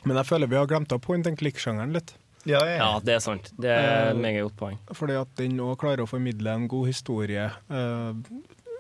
[0.03, 2.15] Men jeg føler vi har glemt av point and click-sjangeren litt.
[2.49, 2.59] Ja,
[2.99, 3.53] det er sant.
[3.55, 4.79] Det er et meget godt poeng.
[4.91, 7.45] Fordi at den òg klarer å formidle en god historie.
[7.71, 8.09] eh,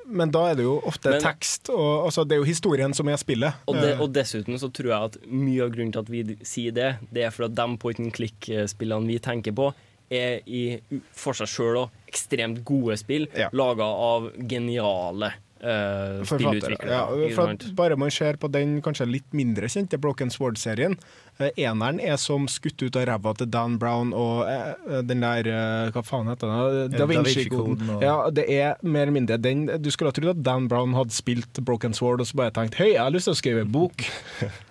[0.05, 3.07] Men da er det jo ofte Men- tekst, og altså, det er jo historien som
[3.07, 3.53] er spillet.
[3.67, 6.37] Og, det, Eh, og dessuten så tror jeg at mye av grunnen til at vi
[6.43, 9.73] sier det, det er for at de point and click-spillene vi tenker på,
[10.11, 10.79] er i,
[11.11, 15.33] for seg sjøl òg ekstremt gode spill, laga av geniale
[15.63, 16.59] uh, Forfattere.
[16.59, 16.91] spillutviklere.
[16.91, 20.97] Ja, for at bare man ser på den kanskje litt mindre kjente Broken Sword-serien.
[21.39, 25.47] Uh, Eneren er som skutt ut av ræva til Dan Brown og uh, den der
[25.49, 26.91] eh, Hva faen heter den?
[26.93, 27.89] Da Da Vinci-koden.
[27.95, 30.93] Og- Ja, det er mer eller mindre den Du skulle ha trodd at Dan Brown
[30.93, 33.65] hadde spilt Broken Sword og så bare tenkt Hei, jeg har lyst til å skrive
[33.65, 34.05] en bok.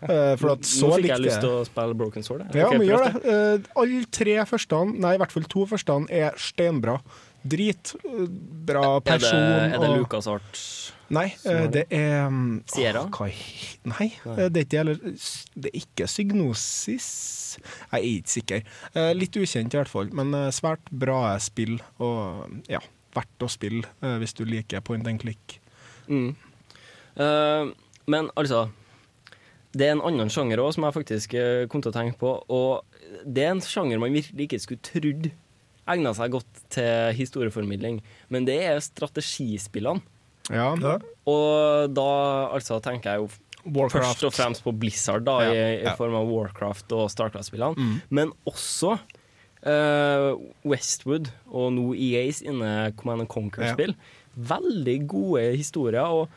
[0.03, 2.41] Eh, For at så Nå fikk jeg lyst til å spille Broken Sword.
[2.49, 2.59] jeg.
[2.59, 3.21] ja, okay, men gjør det.
[3.33, 6.97] Eh, Alle tre første, nei i hvert fall to første, er steinbra.
[7.43, 9.39] Dritbra person.
[9.39, 10.61] Er det, er det Lucas Art?
[11.13, 13.05] Nei, eh, det er um, Sierra?
[13.05, 13.27] Å,
[13.91, 17.09] Nei, eh, det er ikke heller Det er ikke Psygnosis.
[17.59, 18.63] Jeg er ikke sikker.
[18.97, 21.77] Eh, Litt ukjent i hvert fall, men svært bra spill.
[22.01, 22.81] Og ja,
[23.13, 25.59] verdt å spille hvis du liker point and click.
[26.09, 26.33] Mm.
[27.13, 27.69] Uh,
[28.09, 28.65] men altså
[29.77, 31.35] Det er en annen sjanger òg som jeg faktisk
[31.73, 32.33] kom til å tenke på.
[32.49, 35.29] Og det er en sjanger man virkelig ikke skulle trodd
[35.91, 38.01] egna seg godt til historieformidling.
[38.33, 40.03] Men det er strategispillene.
[40.51, 40.73] Ja.
[41.31, 42.11] Og da
[42.55, 43.29] altså tenker jeg jo
[43.63, 43.95] Warcraft.
[43.95, 45.95] først og fremst på Blizzard, da, Ja, i, i ja.
[45.99, 47.79] form av Warcraft og Starcraft-spillene.
[47.79, 48.01] Mm.
[48.11, 50.33] Men også uh,
[50.67, 53.95] Westwood og nå EAs inne Command and Conquer-spill.
[54.35, 56.03] Veldig gode historier.
[56.03, 56.29] og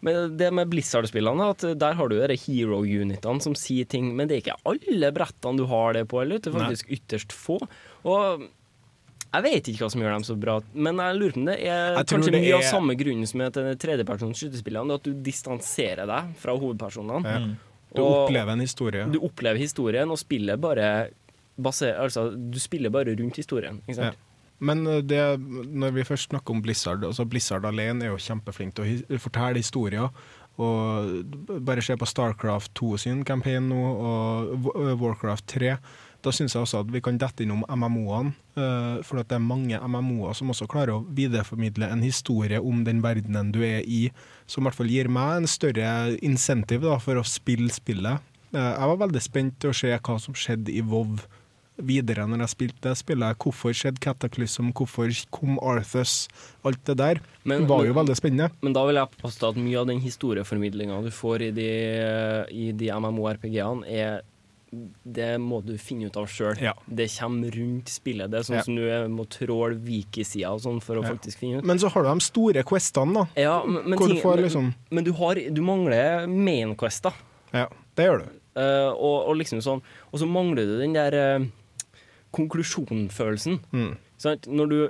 [0.00, 4.36] men det med Blizzard-spillene, at der har du de hero-unitene som sier ting, men det
[4.36, 6.38] er ikke alle brettene du har det på, heller.
[6.38, 7.58] det er faktisk ytterst få.
[8.06, 8.44] Og
[9.28, 11.56] jeg vet ikke hva som gjør dem så bra, men jeg lurer på om det
[11.68, 15.12] er kanskje det mye av er- samme grunnen som er til tredjepersons skytespillene, at du
[15.12, 17.24] distanserer deg fra hovedpersonene.
[17.26, 17.42] Ja.
[17.94, 19.04] Du Og opplever en historie.
[19.10, 21.08] Du opplever historien, og spiller bare
[21.58, 23.80] baser, altså, Du spiller bare rundt historien.
[23.88, 24.14] Ikke sant?
[24.14, 24.24] Ja.
[24.58, 28.76] Men eh, det, når vi først snakker om Blizzard altså Blizzard alene er jo kjempeflink
[28.76, 30.10] til å fortelle historier.
[30.58, 35.76] Og bare se på Starcraft 2 sin campaign nå, og Warcraft 3.
[36.24, 38.32] Da syns jeg også at vi kan dette innom MMO-ene.
[38.58, 43.02] eh, for det er mange MMO-er som også klarer å videreformidle en historie om den
[43.04, 44.10] verdenen du er i,
[44.46, 48.18] som i hvert fall gir meg en større insentiv da, for å spille spillet.
[48.50, 51.22] Eh, jeg var veldig spent til å se hva som skjedde i WoW
[51.78, 53.38] videre når jeg spilte det spillet.
[53.38, 56.28] Hvorfor skjedde Cataclysm, hvorfor kom Arthus?
[56.64, 58.50] Alt det der Men- var men- jo veldig spennende.
[58.62, 61.68] Men da vil jeg påstå at mye av den historieformidlinga du får i de,
[62.50, 64.22] i de MMO-RPG-ene, er
[65.08, 66.58] det må du finne ut av sjøl.
[66.60, 66.74] Ja.
[66.86, 68.28] Det kommer rundt spillet.
[68.30, 68.62] Det er sånn Ja.
[68.62, 71.08] som du må tråle wiki-sida sånn for å Ja.
[71.14, 71.64] faktisk finne ut.
[71.64, 73.26] Men så har du de store questene, da.
[73.34, 77.14] Ja, men, men, ting- får liksom men du, har, du mangler main questa.
[77.54, 77.66] Ja,
[77.96, 78.28] det gjør du.
[78.60, 79.80] Uh, og, og liksom sånn
[80.12, 81.46] Og så mangler du den der uh,
[82.36, 83.60] konklusjonfølelsen.
[83.72, 83.92] Mm.
[84.20, 84.48] Sant?
[84.50, 84.80] Når du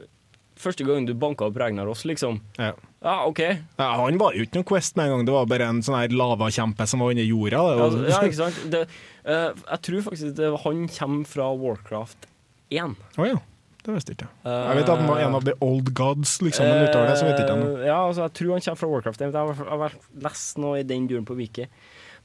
[0.58, 2.40] Første gang du banka opp Ragnaros, liksom.
[2.58, 2.72] Ja.
[2.98, 3.38] Ja, OK.
[3.78, 5.94] Ja, han var jo ikke noen Quest med en gang, det var bare en sånn
[5.94, 7.60] her lavakjempe som var under jorda.
[7.76, 8.58] Altså, ja, ikke sant?
[8.72, 8.80] Det,
[9.22, 12.26] uh, jeg tror faktisk det, han kommer fra Warcraft
[12.74, 12.98] 1.
[13.22, 13.38] Å ja.
[13.86, 14.50] Det visste ikke jeg.
[14.50, 17.28] Jeg vet at han var en av the old gods, liksom, men utover det så
[17.28, 17.70] vet jeg ikke.
[17.78, 19.30] Eh, Ja, altså, jeg tror han kommer fra Warcraft 1.
[19.30, 19.94] Jeg har, jeg har
[20.26, 21.68] lest noe i den duren på Wiki.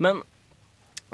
[0.02, 0.26] Men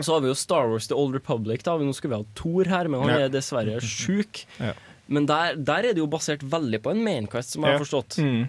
[0.02, 1.64] så har vi jo Star Wars The Old Republic.
[1.64, 1.78] Da.
[1.78, 3.26] Nå skulle vi ha Thor her, men han Ja.
[3.26, 4.45] er dessverre sjuk.
[4.60, 4.74] Ja.
[5.08, 8.18] Men der, der er det jo basert veldig på en mainquest, som jeg har forstått.
[8.22, 8.47] Mm.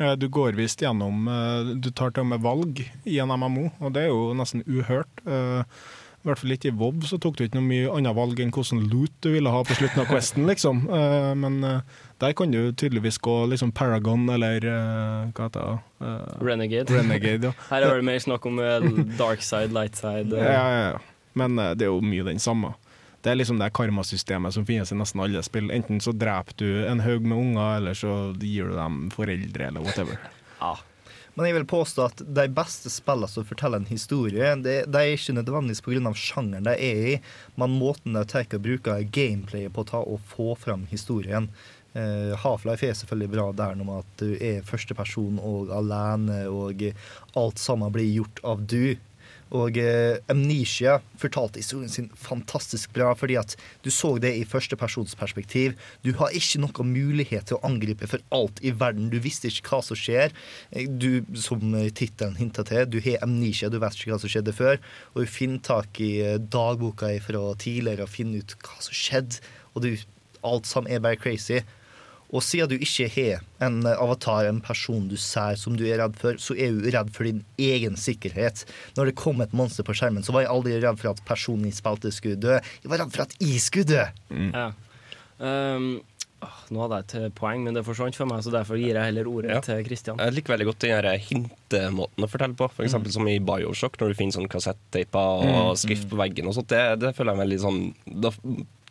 [0.00, 3.66] Eh, Du går visst gjennom eh, Du tar til og med valg i en MMO,
[3.80, 5.10] og det er jo nesten uhørt.
[6.20, 8.50] I hvert fall ikke i WoW så tok du ikke noe mye annet valg enn
[8.52, 10.82] hvordan loot du ville ha på slutten av questen, liksom.
[11.00, 11.80] Eh, Men eh,
[12.20, 16.10] der kan du tydeligvis gå liksom Paragon eller eh, hva heter det?
[16.44, 16.92] Renegade.
[16.98, 17.54] Renegade, ja.
[17.72, 18.60] Her er det mer snakk om
[19.16, 20.36] dark side, light side.
[20.36, 21.00] Ja, ja, ja.
[21.40, 22.74] Men det er jo mye den samme.
[23.24, 25.68] Det er liksom det karmasystemet som finnes i nesten alle spill.
[25.72, 29.84] Enten så dreper du en haug med unger, eller så gir du dem foreldre, eller
[29.84, 30.20] whatever.
[31.34, 35.14] Men jeg vil påstå at de beste spillene som forteller en historie, det, de er
[35.14, 36.14] ikke nødvendigvis pga.
[36.14, 37.18] sjangeren de er i,
[37.54, 41.50] men måten de tar og bruker gameplayet på å ta og få fram historien.
[41.90, 46.84] Uh, Half-Life er selvfølgelig bra der når at du er førsteperson og alene, og
[47.38, 48.94] alt sammen blir gjort av du.
[49.56, 55.74] Og eh, Amnesia fortalte historien sin fantastisk bra, fordi at du så det i førstepersonsperspektiv.
[56.06, 59.10] Du har ikke noen mulighet til å angripe for alt i verden.
[59.10, 60.34] Du visste ikke hva som skjer.
[60.70, 61.60] Eh, Du, som
[61.96, 64.80] tittelen hinter til, du har amnesia, du vet ikke hva som skjedde før.
[65.14, 69.42] Og du finner tak i eh, dagboka fra tidligere og finner ut hva som skjedde.
[69.74, 69.92] Og du,
[70.46, 71.60] alt sammen er bare crazy.
[72.32, 76.14] Og siden du ikke har en avatar, en person du ser som du er redd
[76.20, 78.62] for, så er du redd for din egen sikkerhet.
[78.96, 81.66] Når det kom et monster på skjermen, så var jeg aldri redd for at personen
[81.66, 82.60] i spaltet skulle dø.
[82.84, 84.04] Jeg var redd for at jeg skulle dø.
[84.54, 84.68] Ja.
[85.40, 85.90] Um,
[86.72, 89.28] nå hadde jeg et poeng, men det forsvant for meg, så derfor gir jeg heller
[89.28, 89.60] ordet Ja.
[89.60, 90.16] til Kristian.
[90.22, 92.70] Jeg liker veldig godt den hintemåten å fortelle på.
[92.72, 96.10] For eksempel som i Bioshock, når du finner sånn kassetteiper og Mm, skrift mm.
[96.14, 96.68] på veggen og sånt.
[96.68, 97.80] Det, det føler jeg veldig sånn
[98.22, 98.30] Da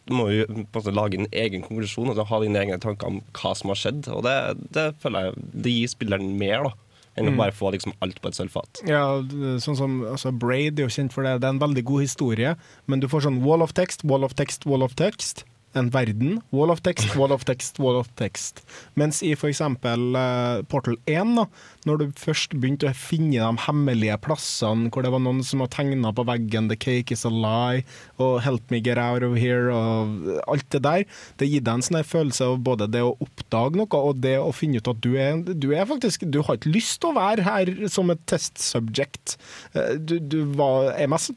[0.09, 3.51] du må jo måte lage en egen konklusjon og ha dine egne tanker om hva
[3.55, 4.07] som har skjedd.
[4.11, 4.35] Og det,
[4.75, 6.75] det føler jeg det gir spilleren mer, da.
[7.19, 7.33] Enn Mm.
[7.33, 8.79] å bare få liksom alt på et sølvfat.
[8.87, 9.19] Ja,
[9.59, 11.33] sånn som altså Braid er jo kjent for det.
[11.41, 12.53] Det er en veldig god historie,
[12.87, 15.43] men du får sånn wall of text, wall of text, wall of text.
[15.77, 16.39] En verden.
[16.51, 18.63] Wall of text, wall of text, wall of text.
[18.97, 19.61] Mens i f.eks.
[19.61, 21.45] Uh, Portal 1, da,
[21.85, 25.69] når du først begynte å finne de hemmelige plassene hvor det var noen som har
[25.73, 27.85] tegna på veggen 'The cake is a lie'
[28.17, 31.05] og 'Help me get out of here' og alt det der,
[31.37, 34.51] det gir deg en sånn følelse av både det å oppdage noe og det å
[34.55, 37.45] finne ut at du er, du er faktisk Du har ikke lyst til å være
[37.45, 39.37] her som et test subject.
[39.73, 41.31] Eh, Du, du var, er mest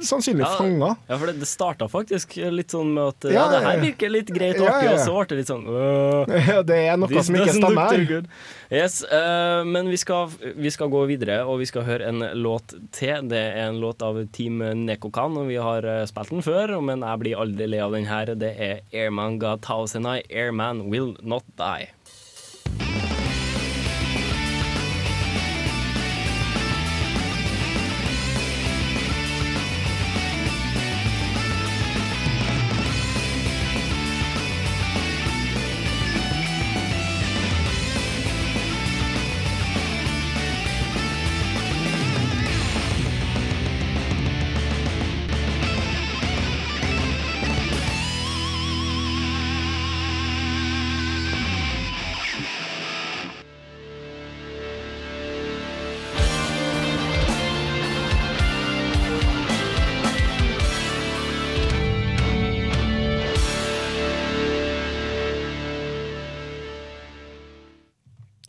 [0.00, 0.94] sannsynlig Ja, fanga.
[1.08, 4.12] Ja, for det, det starta faktisk litt sånn med at ja, Ja, det her virker
[4.12, 6.98] litt greit og artig, ja, og så ble det litt sånn øh, Ja, det er
[7.00, 7.92] noe som ikke stemmer.
[7.92, 8.22] too.
[8.72, 12.72] Yes, uh, men vi skal, vi skal gå videre, og vi skal høre en låt
[12.96, 13.28] til.
[13.28, 17.04] Det er en låt av Team Nekokan, og vi har eh, spilt den før, men
[17.04, 18.32] jeg blir aldri lei av den her.
[18.38, 21.90] Det er Airman Ga Thousand Eye, Airman Will Not Die.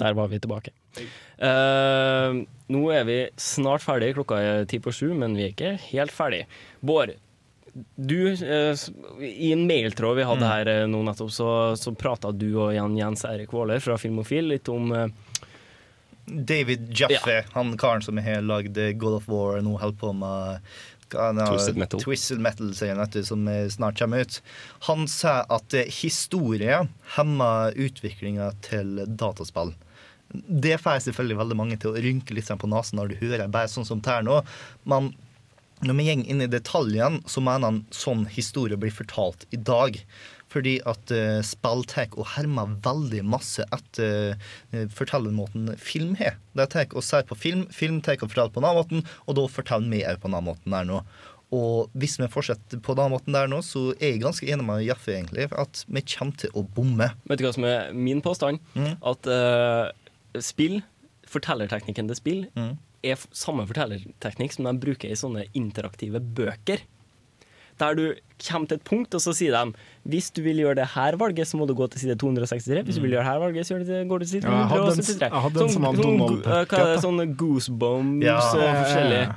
[0.04, 0.74] Der var vi tilbake.
[1.40, 5.76] Uh, nå er vi snart ferdig, klokka er ti på sju, men vi er ikke
[5.90, 6.44] helt ferdig.
[6.84, 7.16] Bård,
[7.98, 8.78] du, eh,
[9.26, 10.52] i en mailtråd vi hadde Mm.
[10.52, 11.48] her eh, nå nettopp, så,
[11.80, 14.92] så prata du og Jan Jens Erik Waaler fra Filmofil litt om
[16.26, 20.70] David Jaffe, han karen som har lagd God of War og nå holder på med
[21.14, 22.00] Twisted Metal.
[22.02, 24.38] Twisted Metal-serien vet som snart kommer ut.
[24.88, 26.80] Han sa at historie
[27.18, 29.74] hemmer utviklinga til dataspill.
[30.34, 33.52] Det får selvfølgelig veldig mange til å rynke litt sånn på nesen når du hører
[33.54, 34.40] bare sånn som det er nå.
[34.90, 35.12] Men
[35.84, 40.00] når vi går inn i detaljene, så mener han sånn historie blir fortalt i dag.
[40.54, 46.38] Fordi at uh, spill tar og hermer veldig masse etter uh, fortellermåten film har.
[46.54, 49.48] De tar og ser på film, film tar og forteller på den måten, og da
[49.50, 51.02] forteller vi òg på den måten der nå.
[51.54, 54.86] Og hvis vi fortsetter på den måten der nå, så er jeg ganske enig med
[54.88, 57.12] Jaffe egentlig, at vi kommer til å bomme.
[57.30, 58.62] Vet du hva som er min påstand?
[59.06, 59.92] At eh,
[60.42, 60.82] spill,
[61.30, 62.42] fortellerteknikken til spill,
[63.04, 66.82] er samme fortellerteknikk som de bruker i sånne interaktive bøker.
[67.82, 68.04] Der du
[68.38, 69.74] kommer til et punkt, og så sier de
[70.06, 72.84] hvis du vil gjøre det her valget, så må du gå til side 263.
[72.86, 74.92] Hvis du vil gjøre det her valget, så går du til side Ja, jeg hadde
[74.94, 75.20] en 273.
[75.34, 78.38] jeg hadde en som han sånn, eh, Duck, sånne goosebumps Ja.
[78.38, 79.36] og forskjellig.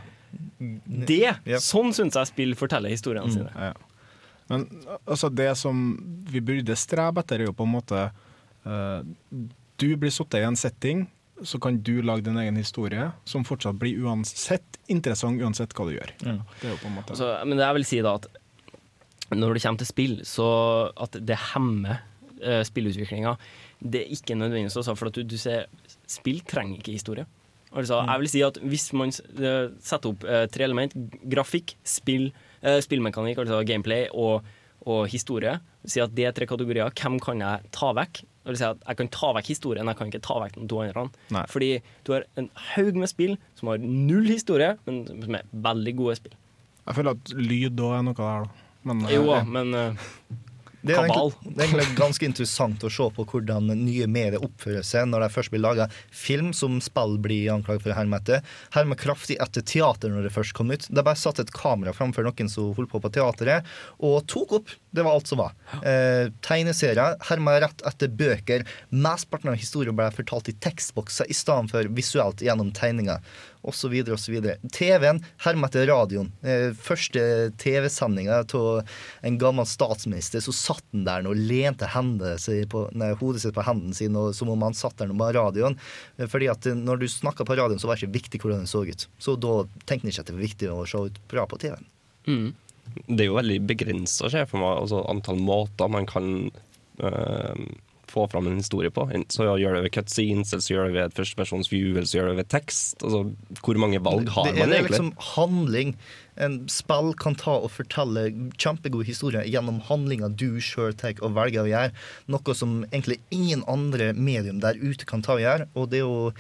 [0.61, 1.07] Mm.
[1.07, 3.51] Det, sånn syns jeg spill forteller historiene Mm, sine.
[3.57, 3.73] ja.
[4.49, 4.67] Men
[5.09, 5.97] altså, det som
[6.31, 8.11] vi burde strebe etter, er jo på en måte
[8.67, 9.03] eh,
[9.79, 11.07] Du blir satt i en setting,
[11.45, 15.95] så kan du lage din egen historie, som fortsatt blir uansett interessant uansett hva du
[15.99, 16.13] gjør.
[16.25, 16.37] Ja.
[16.63, 18.29] Det er jo på en måte Altså, men jeg vil si da at
[19.37, 20.47] når det kommer til spill, så
[21.03, 21.99] at det hemmer
[22.41, 23.35] uh, spillutviklinga,
[23.83, 25.67] det er ikke nødvendigvis også, for at du, du ser
[26.09, 27.27] spill trenger ikke historie.
[27.77, 28.09] Altså, Mm.
[28.09, 30.95] jeg vil si at hvis man eh, setter opp eh, tre element,
[31.29, 32.31] grafikk, spill,
[32.63, 34.47] spillmekanikk, altså gameplay, og,
[34.87, 35.59] og historie.
[35.85, 36.89] Si at det er tre kategorier.
[36.97, 38.23] Hvem kan jeg ta vekk?
[38.47, 40.67] Det vil si at Jeg kan ta vekk historien, jeg kan ikke ta vekk de
[40.71, 41.09] to andre.
[41.51, 41.71] Fordi
[42.07, 46.15] du har en haug med spill som har null historie, men som er veldig gode
[46.21, 46.37] spill.
[46.87, 48.67] Jeg føler at lyd òg er noe der, da.
[48.87, 49.41] Men, eh, Jo ja.
[49.43, 50.07] men eh,
[50.87, 54.85] Det er, egentlig, det er egentlig ganske interessant å se på hvordan nye medier oppfører
[54.87, 58.45] seg når de først blir laga film som spill blir anklaget for å herme etter.
[58.77, 60.87] Hermer kraftig etter teater når det først kom ut.
[60.87, 63.67] De bare satte et kamera framfor noen som holdt på på teateret,
[63.99, 64.75] og tok opp.
[64.97, 65.57] Det var alt som var.
[65.83, 68.65] Eh, tegneserier herma rett etter bøker.
[68.95, 73.21] Mesteparten av historien ble fortalt i tekstbokser i stedet for visuelt gjennom tegninger.
[73.67, 74.57] Så videre.
[74.73, 76.31] TV-en hermer etter radioen.
[76.43, 78.83] Eh, første TV-sendinga av
[79.23, 81.89] en gammel statsminister, så satt han der og lente
[82.39, 85.35] seg på, nei, hodet sitt på hendene sine, og, som om han satt der med
[85.35, 85.79] radioen.
[86.19, 88.65] Eh, Fordi at eh, når du snakka på radioen, så var det ikke viktig hvordan
[88.65, 89.09] den så ut.
[89.19, 91.91] Så da tenkte han ikke at det var viktig å se ut bra på TV-en.
[93.07, 96.31] Det er jo veldig begrensa, ser jeg for meg, altså antall måter man kan
[97.03, 97.67] eh,
[98.11, 99.07] få fram en historie på.
[99.33, 102.21] Så gjør det ved cutscenes, eller så gjør det ved et førstepersons view, eller så
[102.21, 103.03] gjør det ved tekst.
[103.03, 103.25] Altså,
[103.63, 105.97] hvor mange valg har det man det er liksom handling.
[106.37, 108.27] En spill kan ta og fortelle
[108.61, 111.95] kjempegode historier gjennom handlinger du sjøl tar og velger å gjøre.
[112.33, 115.69] Noe som egentlig ingen andre medium der ute kan ta og gjøre.
[115.75, 116.33] Og det å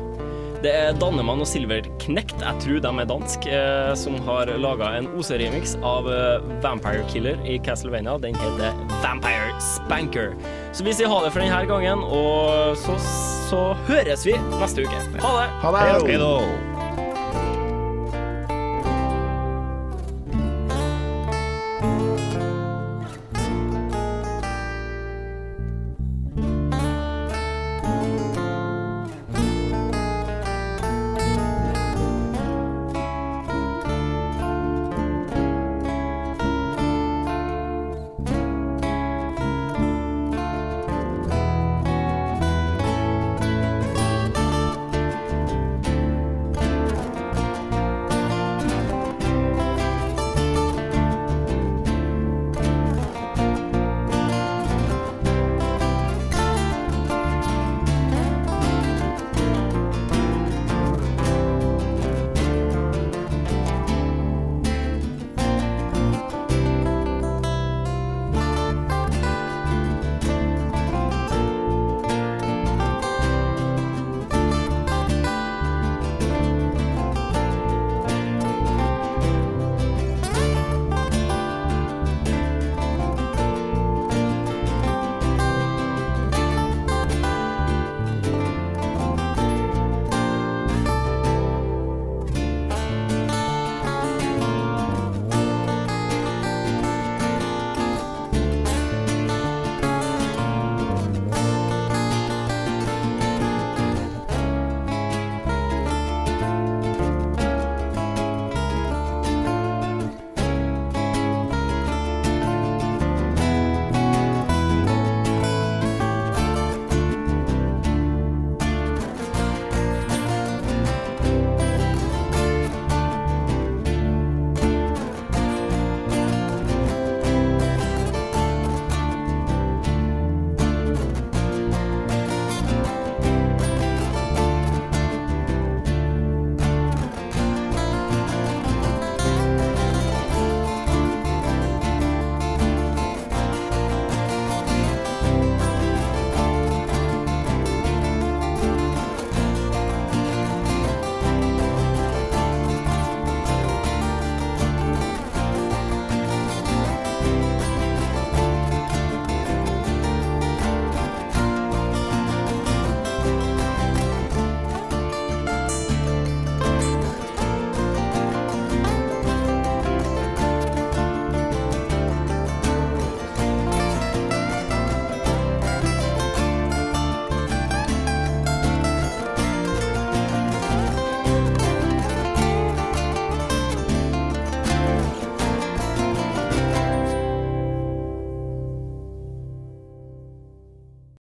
[0.64, 4.90] Det er Dannemann og Silver Knekt, jeg tror de er dansk, eh, som har laga
[4.98, 8.18] en OC-remix av eh, Vampire Killer i Castlevania.
[8.24, 8.74] Den heter
[9.04, 10.34] Vampire Spanker.
[10.74, 12.98] Så vi sier ha det for denne gangen, og så,
[13.52, 15.06] så høres vi neste uke.
[15.22, 15.50] Ha det!
[15.62, 15.88] Ha det!
[16.10, 16.87] Hei.